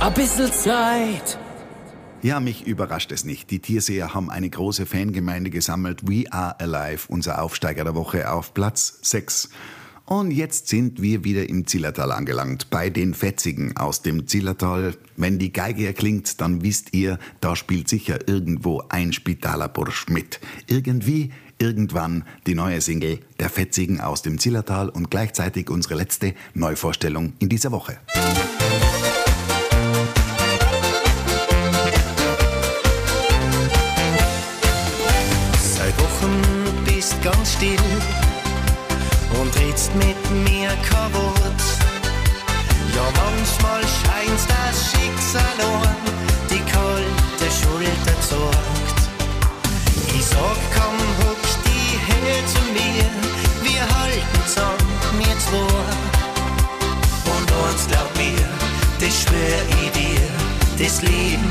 Ein 0.00 0.14
bisschen 0.14 0.52
Zeit. 0.52 1.38
Ja, 2.22 2.40
mich 2.40 2.66
überrascht 2.66 3.12
es 3.12 3.24
nicht. 3.24 3.50
Die 3.50 3.60
Tierseher 3.60 4.14
haben 4.14 4.30
eine 4.30 4.48
große 4.50 4.86
Fangemeinde 4.86 5.50
gesammelt. 5.50 6.08
We 6.08 6.24
Are 6.32 6.58
Alive, 6.58 7.06
unser 7.08 7.42
Aufsteiger 7.42 7.84
der 7.84 7.94
Woche 7.94 8.30
auf 8.30 8.54
Platz 8.54 8.98
6. 9.02 9.50
Und 10.06 10.30
jetzt 10.30 10.68
sind 10.68 11.02
wir 11.02 11.24
wieder 11.24 11.48
im 11.48 11.66
Zillertal 11.66 12.12
angelangt, 12.12 12.70
bei 12.70 12.90
den 12.90 13.12
Fetzigen 13.12 13.76
aus 13.76 14.02
dem 14.02 14.28
Zillertal. 14.28 14.94
Wenn 15.16 15.38
die 15.38 15.52
Geige 15.52 15.86
erklingt, 15.86 16.40
dann 16.40 16.62
wisst 16.62 16.94
ihr, 16.94 17.18
da 17.40 17.56
spielt 17.56 17.88
sicher 17.88 18.28
irgendwo 18.28 18.82
ein 18.88 19.12
Spitalerbursch 19.12 20.06
mit. 20.08 20.40
Irgendwie, 20.68 21.32
irgendwann 21.58 22.24
die 22.46 22.54
neue 22.54 22.80
Single 22.80 23.18
der 23.40 23.50
Fetzigen 23.50 24.00
aus 24.00 24.22
dem 24.22 24.38
Zillertal 24.38 24.90
und 24.90 25.10
gleichzeitig 25.10 25.70
unsere 25.70 25.96
letzte 25.96 26.34
Neuvorstellung 26.54 27.32
in 27.40 27.48
dieser 27.48 27.72
Woche. 27.72 27.98
Seit 28.14 28.55
still 37.56 37.78
und 39.40 39.56
redst 39.58 39.94
mit 39.94 40.30
mir 40.44 40.68
kein 40.88 41.12
Wort. 41.14 41.62
Ja, 42.94 43.04
manchmal 43.22 43.82
scheint 43.82 44.42
das 44.48 44.90
Schicksal 44.90 45.58
an, 45.82 45.96
die 46.50 46.62
kalte 46.72 47.48
Schulter 47.58 48.20
zort. 48.20 48.96
Ich 50.14 50.24
sag, 50.24 50.58
komm, 50.74 50.98
huck 51.18 51.44
die 51.64 51.98
her 52.08 52.40
zu 52.52 52.60
mir, 52.76 53.08
wir 53.62 53.82
halten 53.98 54.40
zusammen, 54.46 55.18
wir 55.18 55.38
zwei. 55.38 55.96
Und 57.34 57.48
uns 57.64 57.86
glaub 57.88 58.10
mir, 58.16 58.48
das 59.00 59.22
schwör 59.22 59.60
ich 59.82 59.90
dir, 59.92 60.84
das 60.84 61.02
Leben 61.02 61.48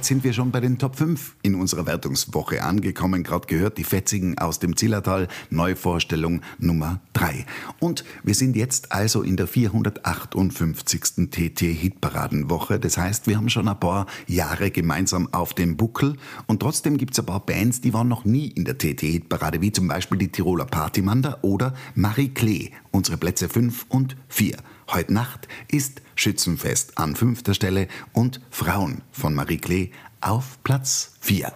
Jetzt 0.00 0.08
sind 0.08 0.24
wir 0.24 0.32
schon 0.32 0.50
bei 0.50 0.60
den 0.60 0.78
Top 0.78 0.96
5 0.96 1.36
in 1.42 1.54
unserer 1.54 1.84
Wertungswoche 1.84 2.62
angekommen. 2.62 3.22
Gerade 3.22 3.46
gehört 3.46 3.76
die 3.76 3.84
Fetzigen 3.84 4.38
aus 4.38 4.58
dem 4.58 4.74
Zillertal, 4.74 5.28
Neuvorstellung 5.50 6.40
Nummer 6.58 7.02
3. 7.12 7.44
Und 7.80 8.06
wir 8.22 8.34
sind 8.34 8.56
jetzt 8.56 8.92
also 8.92 9.20
in 9.20 9.36
der 9.36 9.46
458. 9.46 11.28
TT-Hitparadenwoche. 11.30 12.80
Das 12.80 12.96
heißt, 12.96 13.26
wir 13.26 13.36
haben 13.36 13.50
schon 13.50 13.68
ein 13.68 13.78
paar 13.78 14.06
Jahre 14.26 14.70
gemeinsam 14.70 15.28
auf 15.34 15.52
dem 15.52 15.76
Buckel. 15.76 16.16
Und 16.46 16.60
trotzdem 16.60 16.96
gibt 16.96 17.12
es 17.12 17.18
ein 17.18 17.26
paar 17.26 17.44
Bands, 17.44 17.82
die 17.82 17.92
waren 17.92 18.08
noch 18.08 18.24
nie 18.24 18.48
in 18.48 18.64
der 18.64 18.78
TT-Hitparade, 18.78 19.60
wie 19.60 19.70
zum 19.70 19.86
Beispiel 19.86 20.16
die 20.16 20.32
Tiroler 20.32 20.64
Partymander 20.64 21.40
oder 21.42 21.74
Marie 21.94 22.30
Klee, 22.30 22.70
unsere 22.90 23.18
Plätze 23.18 23.50
5 23.50 23.84
und 23.90 24.16
4. 24.28 24.56
Heute 24.92 25.14
Nacht 25.14 25.46
ist 25.68 26.02
Schützenfest 26.16 26.98
an 26.98 27.14
fünfter 27.14 27.54
Stelle 27.54 27.86
und 28.12 28.40
Frauen 28.50 29.02
von 29.12 29.34
Marie 29.34 29.58
Klee 29.58 29.90
auf 30.20 30.58
Platz 30.64 31.12
4. 31.20 31.52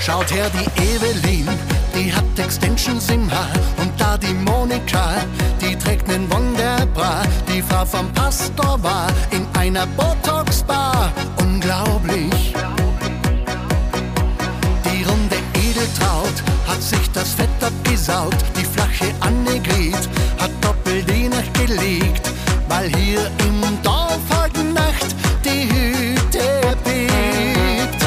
Schaut 0.00 0.32
her, 0.32 0.50
die 0.50 0.82
Evelyn, 0.82 1.48
die 1.94 2.12
hat 2.12 2.24
Extensions 2.38 3.08
im 3.08 3.30
Haar. 3.30 3.48
Und 3.76 3.98
da 4.00 4.18
die 4.18 4.34
Monika, 4.34 5.14
die 5.60 5.76
trägt 5.76 6.08
nen 6.08 6.28
Wunderbra. 6.84 7.22
Die 7.48 7.62
Frau 7.62 7.84
vom 7.84 8.12
Pastor 8.12 8.82
war 8.82 9.08
in 9.30 9.46
einer 9.58 9.86
Botox-Bar. 9.86 11.12
Unglaublich. 11.38 12.54
Die 14.84 15.02
runde 15.04 15.36
Edeltraut 15.54 16.42
hat 16.66 16.82
sich 16.82 17.10
das 17.12 17.30
Fett 17.32 17.48
abgesaut. 17.62 18.36
Die 18.56 18.64
flache 18.64 19.12
Annegret 19.20 20.08
hat 20.38 20.50
doppelt 20.60 21.08
die 21.08 21.28
Nacht 21.28 21.54
gelegt. 21.54 22.30
Weil 22.68 22.88
hier 22.96 23.30
im 23.38 23.82
Dorf 23.82 24.20
heute 24.42 24.64
Nacht 24.64 25.14
die 25.44 25.68
Hütte 25.68 26.76
bebt. 26.84 28.04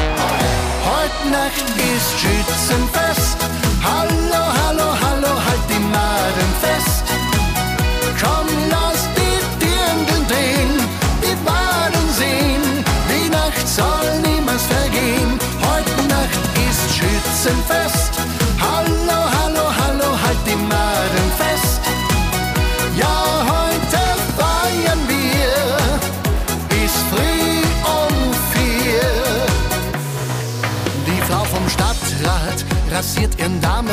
Heute 0.85 1.29
Nacht 1.31 1.65
ist 1.77 2.19
Schützenfest. 2.19 3.16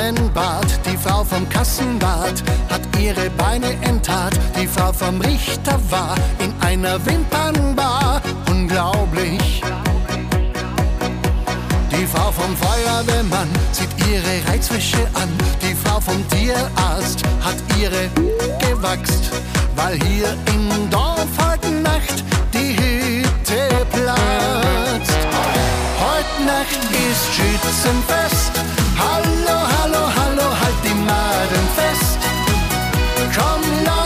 Damenbart. 0.04 0.66
Die 0.84 0.96
Frau 0.98 1.24
vom 1.24 1.48
Kassenwart 1.48 2.42
hat 2.68 2.82
ihre 3.00 3.30
Beine 3.30 3.72
enttat. 3.82 4.34
Die 4.60 4.66
Frau 4.66 4.92
vom 4.92 5.18
Richter 5.20 5.78
war 5.88 6.14
in 6.40 6.52
einer 6.60 7.04
Wimpernbar. 7.06 8.20
Unglaublich. 8.50 9.62
Die 11.90 12.06
Frau 12.06 12.30
vom 12.32 12.54
Feuerwehrmann 12.56 13.48
zieht 13.72 13.88
ihre 14.06 14.52
Reizwäsche 14.52 15.08
an. 15.14 15.30
Die 15.62 15.74
Frau 15.74 16.00
vom 16.00 16.26
Tierarzt 16.28 17.22
hat 17.42 17.56
ihre 17.80 18.10
gewachst, 18.58 19.30
weil 19.74 19.98
hier 20.04 20.36
im 20.54 20.90
Dorf 20.90 21.28
heute 21.38 21.70
Nacht 21.70 22.22
die 22.52 22.76
Hütte 22.76 23.86
platzt. 23.90 25.18
Heute 25.98 26.44
Nacht 26.44 26.80
ist 26.92 27.34
Schützenfest. 27.34 28.73
Hallo, 29.46 29.60
hallo, 29.78 29.98
hallo, 30.16 30.48
halt 30.58 30.74
die 30.82 30.94
Maden 30.94 31.68
fest. 31.76 32.18
Komm, 33.36 33.60
lass 33.84 34.03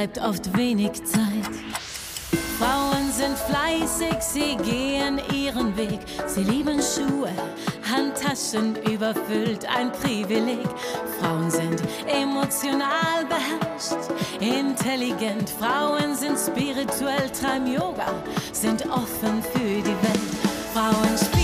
bleibt 0.00 0.18
oft 0.22 0.56
wenig 0.56 0.92
Zeit. 1.04 1.54
Frauen 2.58 3.12
sind 3.12 3.36
fleißig, 3.36 4.16
sie 4.20 4.56
gehen 4.56 5.20
ihren 5.30 5.76
Weg. 5.76 6.00
Sie 6.26 6.42
lieben 6.42 6.80
Schuhe, 6.80 7.30
Handtaschen 7.90 8.76
überfüllt, 8.90 9.66
ein 9.66 9.92
Privileg. 9.92 10.66
Frauen 11.20 11.50
sind 11.50 11.82
emotional 12.06 13.26
beherrscht, 13.28 14.10
intelligent. 14.40 15.50
Frauen 15.50 16.14
sind 16.14 16.38
spirituell, 16.38 17.28
treiben 17.38 17.70
Yoga, 17.70 18.06
sind 18.52 18.86
offen 18.86 19.42
für 19.52 19.82
die 19.82 19.84
Welt. 19.84 20.30
Frauen 20.72 21.18
spielen 21.18 21.39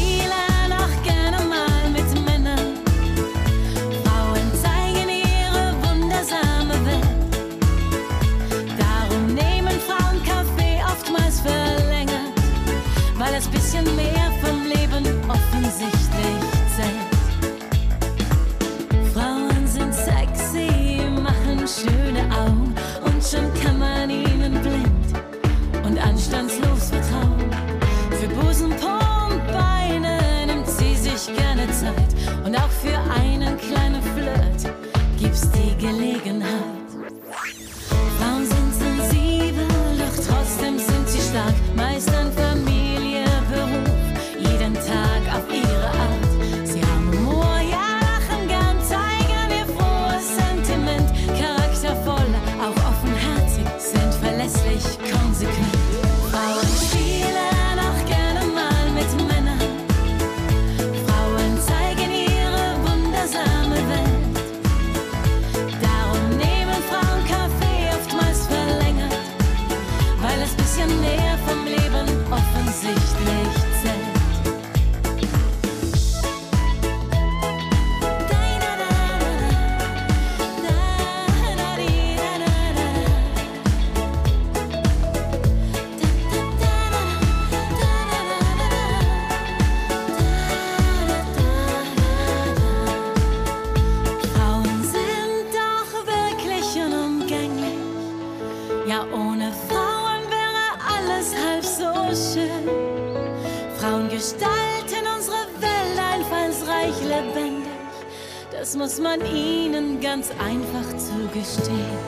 Das 108.67 108.77
muss 108.77 108.99
man 108.99 109.21
ihnen 109.25 110.01
ganz 110.01 110.33
einfach 110.41 110.89
zugestehen. 110.99 111.99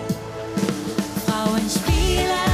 Frauen 1.25 1.63
spielen 1.71 2.48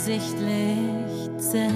offensichtlich 0.00 1.30
zählt. 1.38 1.74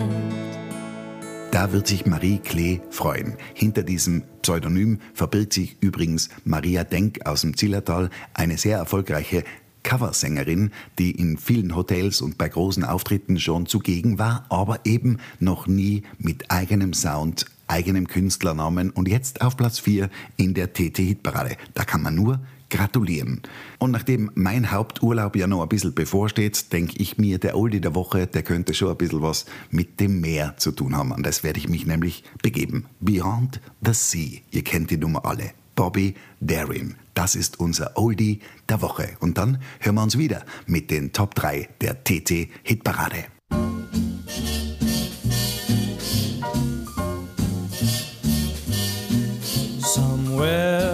Da 1.50 1.72
wird 1.72 1.86
sich 1.86 2.06
Marie 2.06 2.38
Klee 2.38 2.80
freuen. 2.90 3.36
Hinter 3.52 3.82
diesem 3.82 4.22
Pseudonym 4.42 4.98
verbirgt 5.12 5.52
sich 5.52 5.76
übrigens 5.80 6.30
Maria 6.44 6.84
Denk 6.84 7.26
aus 7.26 7.42
dem 7.42 7.56
Zillertal, 7.56 8.10
eine 8.32 8.56
sehr 8.56 8.78
erfolgreiche 8.78 9.44
Coversängerin, 9.82 10.70
die 10.98 11.10
in 11.10 11.36
vielen 11.36 11.76
Hotels 11.76 12.22
und 12.22 12.38
bei 12.38 12.48
großen 12.48 12.84
Auftritten 12.84 13.38
schon 13.38 13.66
zugegen 13.66 14.18
war, 14.18 14.46
aber 14.48 14.80
eben 14.84 15.18
noch 15.38 15.66
nie 15.66 16.02
mit 16.18 16.50
eigenem 16.50 16.94
Sound, 16.94 17.44
eigenem 17.66 18.08
Künstlernamen 18.08 18.90
und 18.90 19.06
jetzt 19.06 19.42
auf 19.42 19.56
Platz 19.56 19.78
4 19.78 20.08
in 20.36 20.54
der 20.54 20.72
TT-Hitparade. 20.72 21.56
Da 21.74 21.84
kann 21.84 22.02
man 22.02 22.14
nur 22.14 22.40
gratulieren. 22.70 23.42
Und 23.78 23.90
nachdem 23.90 24.30
mein 24.34 24.70
Haupturlaub 24.70 25.36
ja 25.36 25.46
noch 25.46 25.62
ein 25.62 25.68
bisschen 25.68 25.94
bevorsteht, 25.94 26.72
denke 26.72 26.94
ich 26.98 27.18
mir, 27.18 27.38
der 27.38 27.56
Oldie 27.56 27.80
der 27.80 27.94
Woche, 27.94 28.26
der 28.26 28.42
könnte 28.42 28.74
schon 28.74 28.90
ein 28.90 28.96
bisschen 28.96 29.22
was 29.22 29.46
mit 29.70 30.00
dem 30.00 30.20
Meer 30.20 30.54
zu 30.56 30.72
tun 30.72 30.96
haben. 30.96 31.12
Und 31.12 31.24
das 31.24 31.44
werde 31.44 31.58
ich 31.58 31.68
mich 31.68 31.86
nämlich 31.86 32.24
begeben. 32.42 32.86
Beyond 33.00 33.60
the 33.84 33.92
Sea. 33.92 34.40
Ihr 34.50 34.64
kennt 34.64 34.90
die 34.90 34.96
Nummer 34.96 35.24
alle. 35.24 35.52
Bobby 35.74 36.14
Darin. 36.40 36.94
Das 37.14 37.34
ist 37.34 37.60
unser 37.60 37.96
Oldie 37.96 38.40
der 38.68 38.82
Woche. 38.82 39.16
Und 39.20 39.38
dann 39.38 39.58
hören 39.80 39.94
wir 39.96 40.02
uns 40.02 40.18
wieder 40.18 40.44
mit 40.66 40.90
den 40.90 41.12
Top 41.12 41.34
3 41.34 41.68
der 41.80 42.02
TT 42.04 42.48
Hitparade. 42.62 43.26
Somewhere 49.80 50.93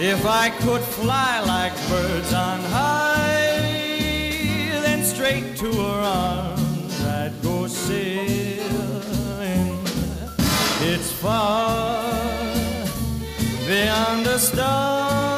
If 0.00 0.24
I 0.26 0.50
could 0.50 0.80
fly 0.80 1.40
like 1.40 1.72
birds 1.88 2.32
on 2.32 2.60
high, 2.60 3.58
then 4.84 5.02
straight 5.02 5.56
to 5.56 5.72
her 5.72 6.00
arms 6.02 7.04
I'd 7.04 7.32
go 7.42 7.66
sailing. 7.66 8.60
It's 10.82 11.10
far 11.10 12.00
beyond 13.66 14.24
the 14.24 14.38
star, 14.38 15.37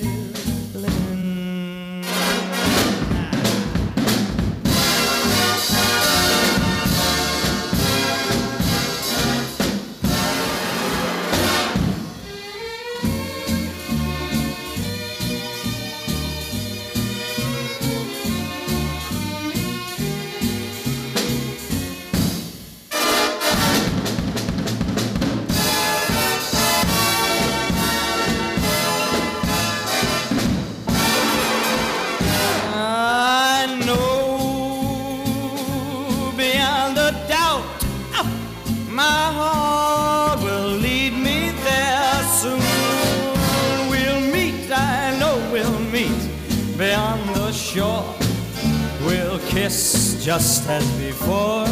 Just 50.21 50.67
as 50.69 50.85
before. 50.99 51.65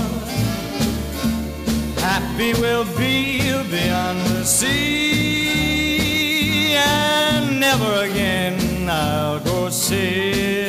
Happy 2.02 2.54
we'll 2.54 2.86
be 2.98 3.40
beyond 3.70 4.20
the 4.26 4.44
sea, 4.44 5.86
and 6.76 7.60
never 7.60 8.06
again 8.10 8.90
I'll 8.90 9.40
go 9.40 9.70
sailing. 9.70 10.69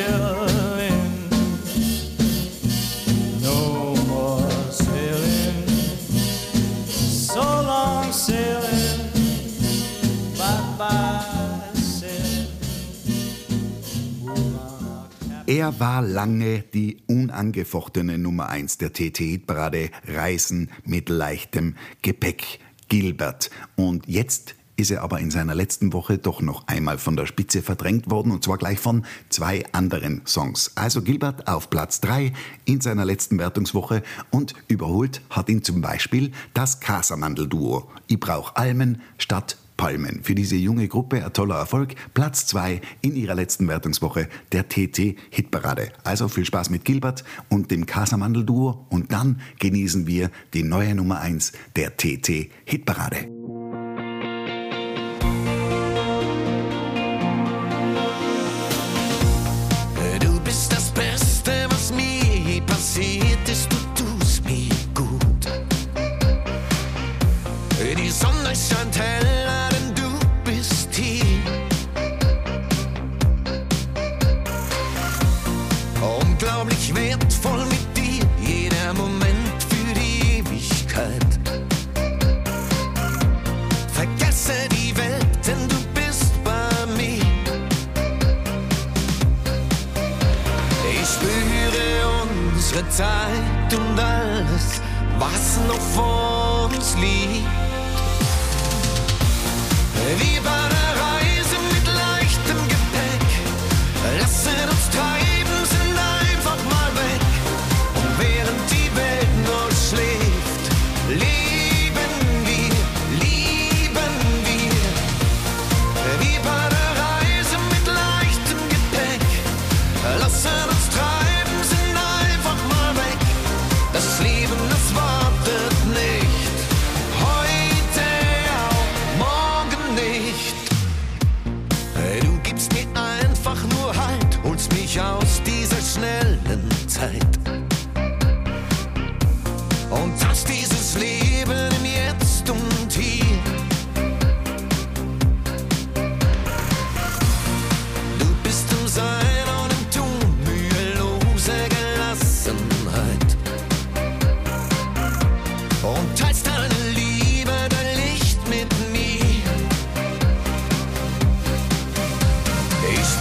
Er 15.61 15.79
war 15.79 16.01
lange 16.01 16.63
die 16.73 16.97
unangefochtene 17.05 18.17
Nummer 18.17 18.49
1 18.49 18.79
der 18.79 18.93
TT-Hitparade 18.93 19.91
Reisen 20.07 20.71
mit 20.85 21.07
leichtem 21.07 21.75
Gepäck, 22.01 22.57
Gilbert. 22.89 23.51
Und 23.75 24.07
jetzt 24.07 24.55
ist 24.75 24.89
er 24.89 25.03
aber 25.03 25.19
in 25.19 25.29
seiner 25.29 25.53
letzten 25.53 25.93
Woche 25.93 26.17
doch 26.17 26.41
noch 26.41 26.65
einmal 26.67 26.97
von 26.97 27.15
der 27.15 27.27
Spitze 27.27 27.61
verdrängt 27.61 28.09
worden 28.09 28.31
und 28.31 28.43
zwar 28.43 28.57
gleich 28.57 28.79
von 28.79 29.05
zwei 29.29 29.63
anderen 29.71 30.23
Songs. 30.25 30.71
Also 30.73 31.03
Gilbert 31.03 31.47
auf 31.47 31.69
Platz 31.69 32.01
3 32.01 32.33
in 32.65 32.81
seiner 32.81 33.05
letzten 33.05 33.37
Wertungswoche 33.37 34.01
und 34.31 34.55
überholt 34.67 35.21
hat 35.29 35.47
ihn 35.47 35.61
zum 35.61 35.81
Beispiel 35.81 36.31
das 36.55 36.79
Casamandel-Duo. 36.79 37.87
Ich 38.07 38.19
brauch 38.19 38.55
Almen 38.55 38.99
statt 39.19 39.57
Palmen 39.81 40.19
für 40.21 40.35
diese 40.35 40.57
junge 40.57 40.87
Gruppe. 40.87 41.25
Ein 41.25 41.33
toller 41.33 41.55
Erfolg. 41.55 41.95
Platz 42.13 42.45
2 42.45 42.81
in 43.01 43.15
ihrer 43.15 43.33
letzten 43.33 43.67
Wertungswoche 43.67 44.27
der 44.51 44.69
TT-Hitparade. 44.69 45.91
Also 46.03 46.27
viel 46.27 46.45
Spaß 46.45 46.69
mit 46.69 46.85
Gilbert 46.85 47.23
und 47.49 47.71
dem 47.71 47.87
Casamandel-Duo 47.87 48.85
und 48.91 49.11
dann 49.11 49.41
genießen 49.57 50.05
wir 50.05 50.29
die 50.53 50.61
neue 50.61 50.93
Nummer 50.93 51.19
1 51.21 51.53
der 51.75 51.97
TT-Hitparade. 51.97 53.40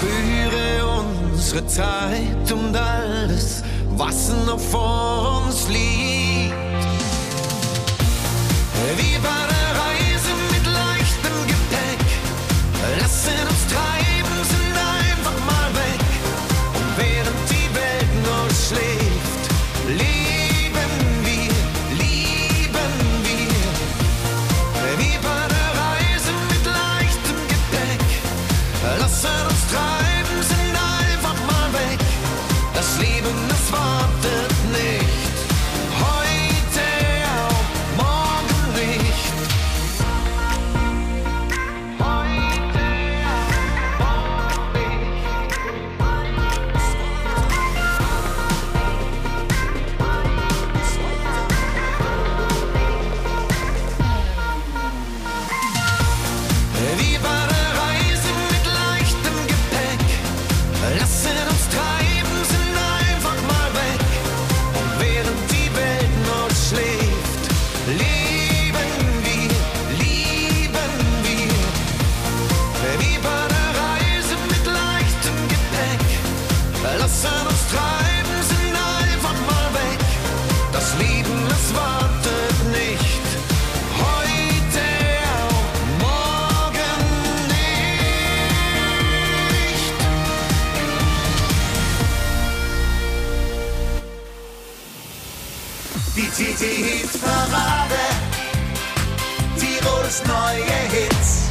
Spüre 0.01 0.87
unsere 0.87 1.67
Zeit 1.67 2.51
und 2.51 2.75
alles, 2.75 3.63
was 3.99 4.33
noch 4.47 4.59
vor 4.59 5.43
uns 5.45 5.69
liegt. 5.69 6.55
Wie 8.97 9.23
war 9.23 9.50
Die 96.71 96.85
Hitparade. 96.85 97.99
Tirols 99.59 100.23
neue 100.25 100.73
Hits. 100.93 101.51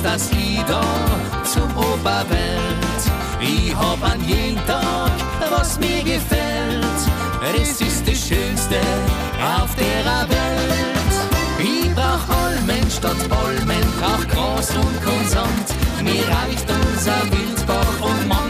ist 0.00 0.04
das 0.04 0.32
Lido 0.32 0.80
zum 1.44 1.68
Oberwelt. 1.76 3.02
Ich 3.40 3.74
hab 3.74 4.02
an 4.02 4.22
jeden 4.24 4.56
Tag, 4.66 5.12
was 5.50 5.78
mir 5.78 6.02
gefällt. 6.02 6.84
Es 7.54 7.80
ist 7.80 8.06
das 8.08 8.18
Schönste 8.18 8.80
auf 9.60 9.74
der 9.74 10.28
Welt. 10.28 11.14
Ich 11.58 11.94
brauch 11.94 12.26
Olmen 12.44 12.90
statt 12.90 13.16
Bäumen, 13.28 13.84
brauch 13.98 14.26
Gras 14.28 14.70
und 14.76 15.02
Konsant. 15.04 15.68
Mir 16.02 16.24
reicht 16.28 16.66
unser 16.70 17.20
Wildbach 17.30 18.00
und 18.00 18.28
Mann. 18.28 18.49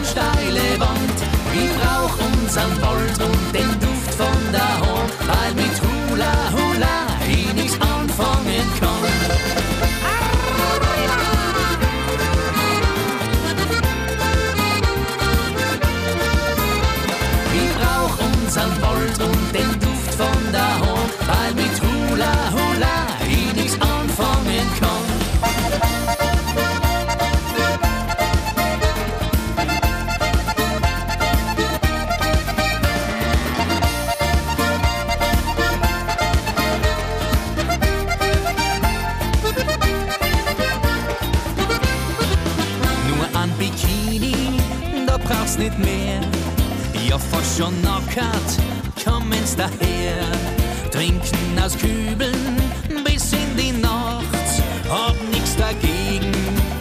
Schon 47.57 47.79
nackert, 47.81 48.57
kommen's 49.03 49.55
daher. 49.55 50.25
Trinken 50.89 51.59
aus 51.63 51.77
Kübeln 51.77 52.57
bis 53.03 53.33
in 53.33 53.57
die 53.57 53.73
Nacht. 53.73 54.23
Hab 54.89 55.15
nix 55.31 55.55
dagegen, 55.57 56.31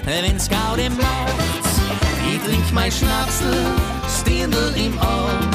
wenn's 0.04 0.48
Gaude 0.48 0.88
macht. 0.90 1.66
Ich 2.32 2.40
trink 2.48 2.72
mein 2.72 2.92
Schnapsel, 2.92 3.56
Stindel 4.20 4.72
im 4.76 4.98
Arm. 5.00 5.50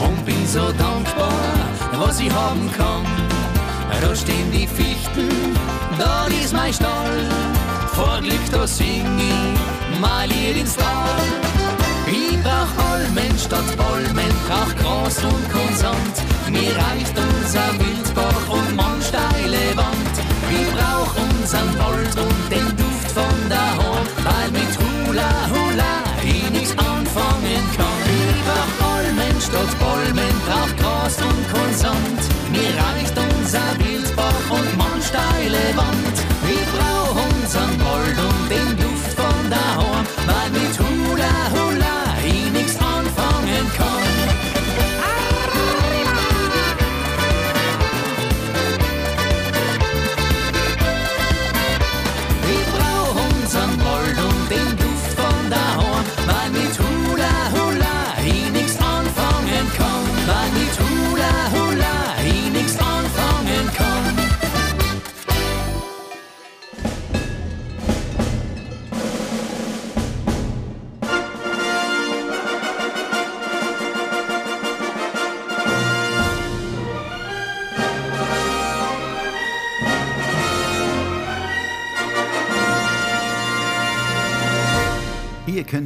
Und 0.00 0.24
bin 0.24 0.46
so 0.46 0.72
dankbar, 0.72 1.32
was 1.98 2.18
ich 2.20 2.32
haben 2.32 2.70
kann. 2.76 3.04
Da 4.00 4.14
stehen 4.16 4.50
die 4.50 4.66
Fichten, 4.66 5.28
da 5.98 6.26
ist 6.42 6.54
mein 6.54 6.72
Stall. 6.72 7.28
Vor 7.92 8.20
Glück, 8.22 8.50
da 8.50 8.66
sing 8.66 9.04
ich 9.18 10.00
mein 10.00 10.30
Lied 10.30 10.56
ins 10.56 10.76
Tal. 10.76 11.47
Ich 12.30 12.42
brauch 12.42 12.92
Almen 12.92 13.38
statt 13.38 13.76
Palmen, 13.76 14.32
brauch 14.46 14.74
Gras 14.76 15.24
und 15.24 15.44
Konsant. 15.50 16.16
Mir 16.50 16.76
reicht 16.76 17.16
unser 17.16 17.68
Wildbach 17.78 18.48
und 18.50 18.76
man 18.76 19.00
steile 19.00 19.76
Wand. 19.76 20.14
Ich 20.50 20.68
brauch 20.74 21.12
unseren 21.16 21.78
Wald 21.78 22.16
und 22.18 22.50
den 22.50 22.68
Duft 22.76 23.10
von 23.12 23.38
der 23.48 23.70
Hand, 23.80 24.10
weil 24.24 24.50
mit 24.50 24.72
Hula 24.78 25.30
Hula 25.52 25.94
ich 26.22 26.50
nichts 26.50 26.72
anfangen 26.72 27.64
kann. 27.76 28.02
Ich 28.20 28.40
brauch 28.44 28.88
Almen 28.94 29.40
statt 29.40 29.72
Palmen, 29.78 30.34
brauch 30.46 30.76
Gras 30.76 31.16
und 31.22 31.42
Konsant. 31.52 32.27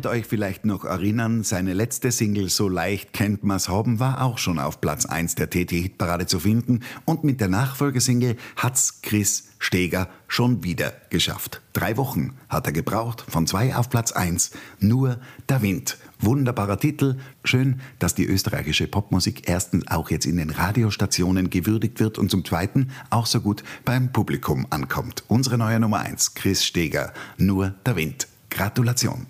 Könnt 0.02 0.14
euch 0.14 0.26
vielleicht 0.26 0.64
noch 0.64 0.84
erinnern, 0.84 1.44
seine 1.44 1.74
letzte 1.74 2.10
Single 2.10 2.48
So 2.48 2.68
leicht 2.68 3.12
kennt 3.12 3.44
man's 3.44 3.68
haben 3.68 4.00
war 4.00 4.22
auch 4.22 4.36
schon 4.36 4.58
auf 4.58 4.80
Platz 4.80 5.06
1 5.06 5.36
der 5.36 5.48
TT-Hitparade 5.48 6.26
zu 6.26 6.40
finden 6.40 6.80
und 7.04 7.22
mit 7.22 7.40
der 7.40 7.46
Nachfolgesingle 7.46 8.34
hat's 8.56 9.00
Chris 9.02 9.50
Steger 9.60 10.08
schon 10.26 10.64
wieder 10.64 10.92
geschafft. 11.10 11.62
Drei 11.72 11.96
Wochen 11.96 12.32
hat 12.48 12.66
er 12.66 12.72
gebraucht, 12.72 13.24
von 13.28 13.46
zwei 13.46 13.76
auf 13.76 13.90
Platz 13.90 14.10
1, 14.10 14.50
nur 14.80 15.20
der 15.48 15.62
Wind. 15.62 15.98
Wunderbarer 16.18 16.80
Titel, 16.80 17.18
schön, 17.44 17.80
dass 18.00 18.16
die 18.16 18.26
österreichische 18.26 18.88
Popmusik 18.88 19.48
erstens 19.48 19.86
auch 19.86 20.10
jetzt 20.10 20.26
in 20.26 20.36
den 20.36 20.50
Radiostationen 20.50 21.48
gewürdigt 21.48 22.00
wird 22.00 22.18
und 22.18 22.28
zum 22.28 22.44
Zweiten 22.44 22.90
auch 23.10 23.26
so 23.26 23.40
gut 23.40 23.62
beim 23.84 24.10
Publikum 24.10 24.66
ankommt. 24.70 25.22
Unsere 25.28 25.58
neue 25.58 25.78
Nummer 25.78 26.00
1, 26.00 26.34
Chris 26.34 26.64
Steger, 26.64 27.12
nur 27.36 27.74
der 27.86 27.94
Wind. 27.94 28.26
Gratulation. 28.50 29.26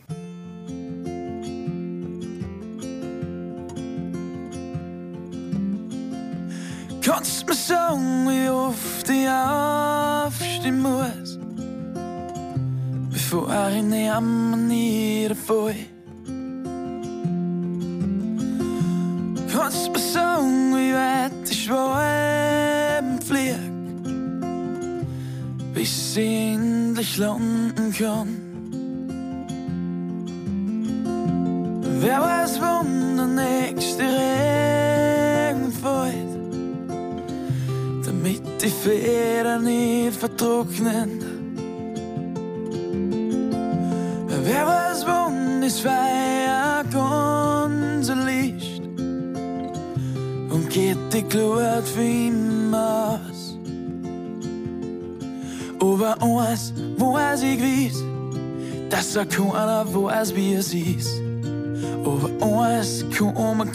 Kannst 7.05 7.47
mir 7.49 7.55
sagen, 7.55 8.29
wie 8.29 8.49
oft 8.49 9.11
ich 9.11 9.29
aufstehen 9.29 10.81
muss, 10.81 11.37
bevor 13.11 13.49
ich 13.75 13.83
nehme 13.83 14.57
niederfall? 14.57 15.75
Kannst 19.53 19.91
mir 19.93 19.99
sagen, 19.99 20.77
wie 20.77 20.95
weit 20.95 21.51
ich 21.51 21.65
schweben 21.65 23.21
flieg, 23.21 23.59
bis 25.75 26.17
ich 26.17 26.55
endlich 26.55 27.19
landen 27.19 27.93
kann? 27.99 28.29
Wer 32.01 32.21
weiß, 32.21 32.61
wann 32.61 33.17
der 33.17 33.27
nächste 33.27 34.03
Regen 34.03 35.73
fällt, 35.73 36.32
Federn 38.83 39.63
nicht 39.63 40.17
vertrocknen. 40.17 41.21
Wer 44.45 44.67
weiß, 44.67 45.07
wann 45.07 45.61
das 45.61 45.79
Feuer 45.79 46.83
ganz 46.91 48.09
erlischt 48.09 48.83
und 50.51 50.69
geht 50.69 50.99
die 51.13 51.23
Glut 51.23 51.87
für 51.95 52.03
immer 52.03 53.21
aus. 53.31 53.57
Aber 55.81 56.21
eins 56.21 56.73
weiß 56.97 57.43
ich 57.45 57.59
gewiss, 57.59 58.03
dass 58.91 59.15
er 59.15 59.27
keiner 59.27 59.87
weiß, 59.95 60.35
wie 60.35 60.55
es 60.55 60.75
ist. 60.75 61.21
Aber 62.05 62.29
eins 62.45 63.05
kann 63.17 63.59
mir 63.59 63.67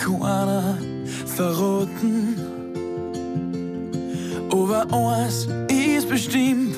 keiner 4.66 4.88
verraten. 4.88 4.94
Aber 4.94 5.18
eins 5.18 5.48
ist 5.70 6.10
bestimmt, 6.10 6.76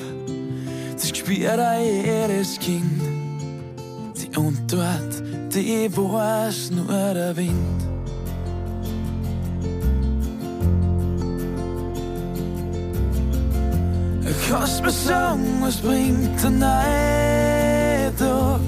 das 0.94 1.08
spürt 1.08 1.58
auch 1.58 1.80
jedes 1.80 2.58
Kind. 2.58 3.00
Die 4.16 4.36
Antwort, 4.36 5.22
die 5.54 5.90
weiß 5.94 6.70
nur 6.72 7.14
der 7.14 7.36
Wind. 7.36 7.90
Kannst 14.48 14.82
mir 14.82 14.90
sagen, 14.90 15.44
was 15.60 15.76
bringt 15.76 16.42
der 16.42 16.50
neue 16.50 18.16
Tag? 18.16 18.60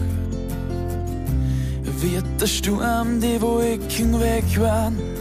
Wird 2.01 2.25
der 2.41 2.47
Sturm 2.47 3.21
die 3.21 3.41
Wolken 3.41 4.21
wegwahren? 4.21 4.97
Wunder 4.97 5.12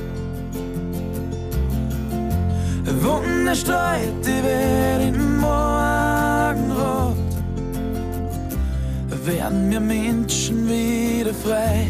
streut 3.56 4.26
Welt 4.44 5.16
im 5.16 5.38
Morgenrot. 5.40 7.18
Werden 9.26 9.70
wir 9.70 9.80
Menschen 9.80 10.68
wieder 10.68 11.34
frei? 11.34 11.88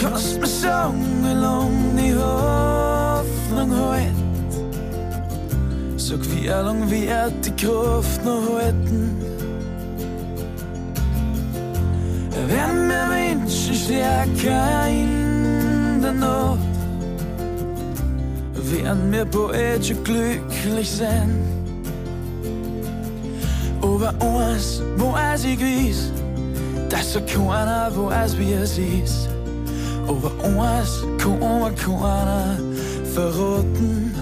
Kannst 0.00 0.40
mir 0.40 0.46
Dschungelung 0.48 1.96
die 1.96 2.14
Hoffnung 2.14 3.70
heute. 3.70 4.12
Sag, 5.96 6.20
wie 6.32 6.48
lang 6.48 6.90
wird 6.90 7.46
die 7.46 7.52
Kraft 7.64 8.24
noch 8.24 8.42
halten? 8.54 9.16
Werden 12.48 12.88
wir 12.88 13.06
Menschen 13.06 13.74
stärker 13.74 14.88
in 14.88 16.00
der 16.02 16.14
Werden 18.72 19.12
wir 19.12 19.26
poetisch 19.26 19.94
glücklich 20.02 20.90
sein? 20.90 21.44
Aber 23.82 24.14
eins, 24.18 24.80
wo 24.96 25.14
es 25.34 25.44
ich 25.44 25.60
weiß, 25.60 26.10
dass 26.88 27.12
so 27.12 27.20
keiner 27.20 27.90
weiß, 27.94 28.38
wie 28.38 28.54
es 28.54 28.78
ist. 28.78 29.28
Aber 30.08 30.32
eins 30.42 31.04
kann 31.18 31.38
mir 31.38 31.70
keiner 31.72 32.56
verraten. 33.12 34.14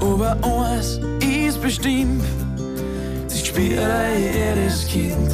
Aber 0.00 0.34
eins 0.42 1.00
ist 1.20 1.60
bestimmt, 1.60 2.24
das 3.28 3.44
spielt 3.44 3.78
jedes 4.18 4.86
Kind. 4.86 5.30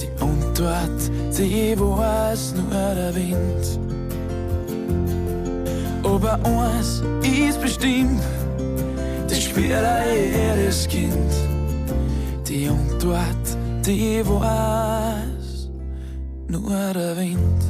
Die 0.00 0.08
Antwort, 0.20 1.10
die 1.38 1.78
weiß 1.78 2.54
nur 2.56 2.94
der 2.94 3.14
Wind. 3.14 4.01
Aber 6.12 6.38
eins 6.44 7.02
ist 7.22 7.58
bestimmt, 7.58 8.20
das 9.28 9.44
spielt 9.44 9.72
jedes 9.72 10.86
Kind. 10.86 11.32
Die 12.46 12.68
Antwort, 12.68 13.56
die 13.86 14.20
weiß 14.22 15.70
nur 16.48 16.92
der 16.92 17.16
Wind. 17.16 17.62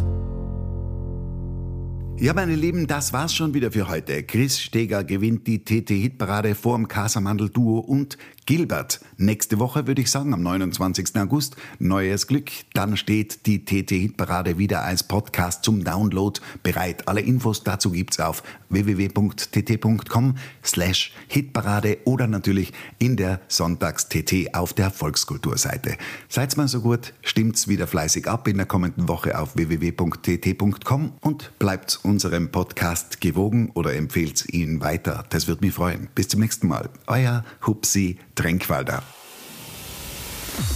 Ja, 2.18 2.34
meine 2.34 2.56
Lieben, 2.56 2.88
das 2.88 3.12
war's 3.12 3.32
schon 3.32 3.54
wieder 3.54 3.70
für 3.70 3.88
heute. 3.88 4.24
Chris 4.24 4.60
Steger 4.60 5.04
gewinnt 5.04 5.46
die 5.46 5.64
TT-Hitparade 5.64 6.56
vor 6.56 6.76
dem 6.76 6.88
Casamandel-Duo 6.88 7.78
und 7.78 8.18
Gilbert. 8.44 9.00
Nächste 9.18 9.60
Woche 9.60 9.86
würde 9.86 10.02
ich 10.02 10.10
sagen, 10.10 10.34
am 10.34 10.42
29. 10.42 11.16
August, 11.16 11.56
neues 11.78 12.26
Glück. 12.26 12.50
Dann 12.74 12.96
steht 12.96 13.46
die 13.46 13.64
TT-Hitparade 13.64 14.58
wieder 14.58 14.82
als 14.82 15.04
Podcast 15.04 15.64
zum 15.64 15.84
Download 15.84 16.40
bereit. 16.64 17.06
Alle 17.06 17.20
Infos 17.20 17.62
dazu 17.62 17.92
gibt's 17.92 18.18
auf 18.18 18.42
www.tt.com 18.68 20.34
slash 20.64 21.12
Hitparade 21.28 21.98
oder 22.04 22.26
natürlich 22.26 22.72
in 22.98 23.16
der 23.16 23.40
Sonntags-TT 23.46 24.54
auf 24.54 24.72
der 24.72 24.90
Volkskulturseite. 24.90 25.96
Seid's 26.28 26.56
mal 26.56 26.66
so 26.66 26.80
gut, 26.80 27.14
stimmt's 27.22 27.68
wieder 27.68 27.86
fleißig 27.86 28.26
ab 28.26 28.48
in 28.48 28.56
der 28.56 28.66
kommenden 28.66 29.06
Woche 29.06 29.38
auf 29.38 29.54
www.tt.com 29.54 31.12
und 31.20 31.58
bleibt 31.60 32.00
unserem 32.02 32.50
Podcast 32.50 33.20
gewogen 33.20 33.70
oder 33.74 33.94
empfehlt 33.94 34.52
ihn 34.52 34.80
weiter. 34.80 35.24
Das 35.30 35.46
würde 35.46 35.64
mich 35.64 35.74
freuen. 35.74 36.08
Bis 36.14 36.26
zum 36.28 36.40
nächsten 36.40 36.66
Mal. 36.66 36.88
Euer 37.06 37.44
Hupsi 37.66 38.18
Tränkwalder. 38.42 39.00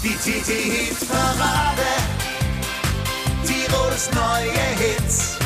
Die 0.01 0.11
TT-Hit-Parade, 0.11 1.83
Tirols 3.45 4.09
neue 4.13 4.53
Hit. 4.79 5.46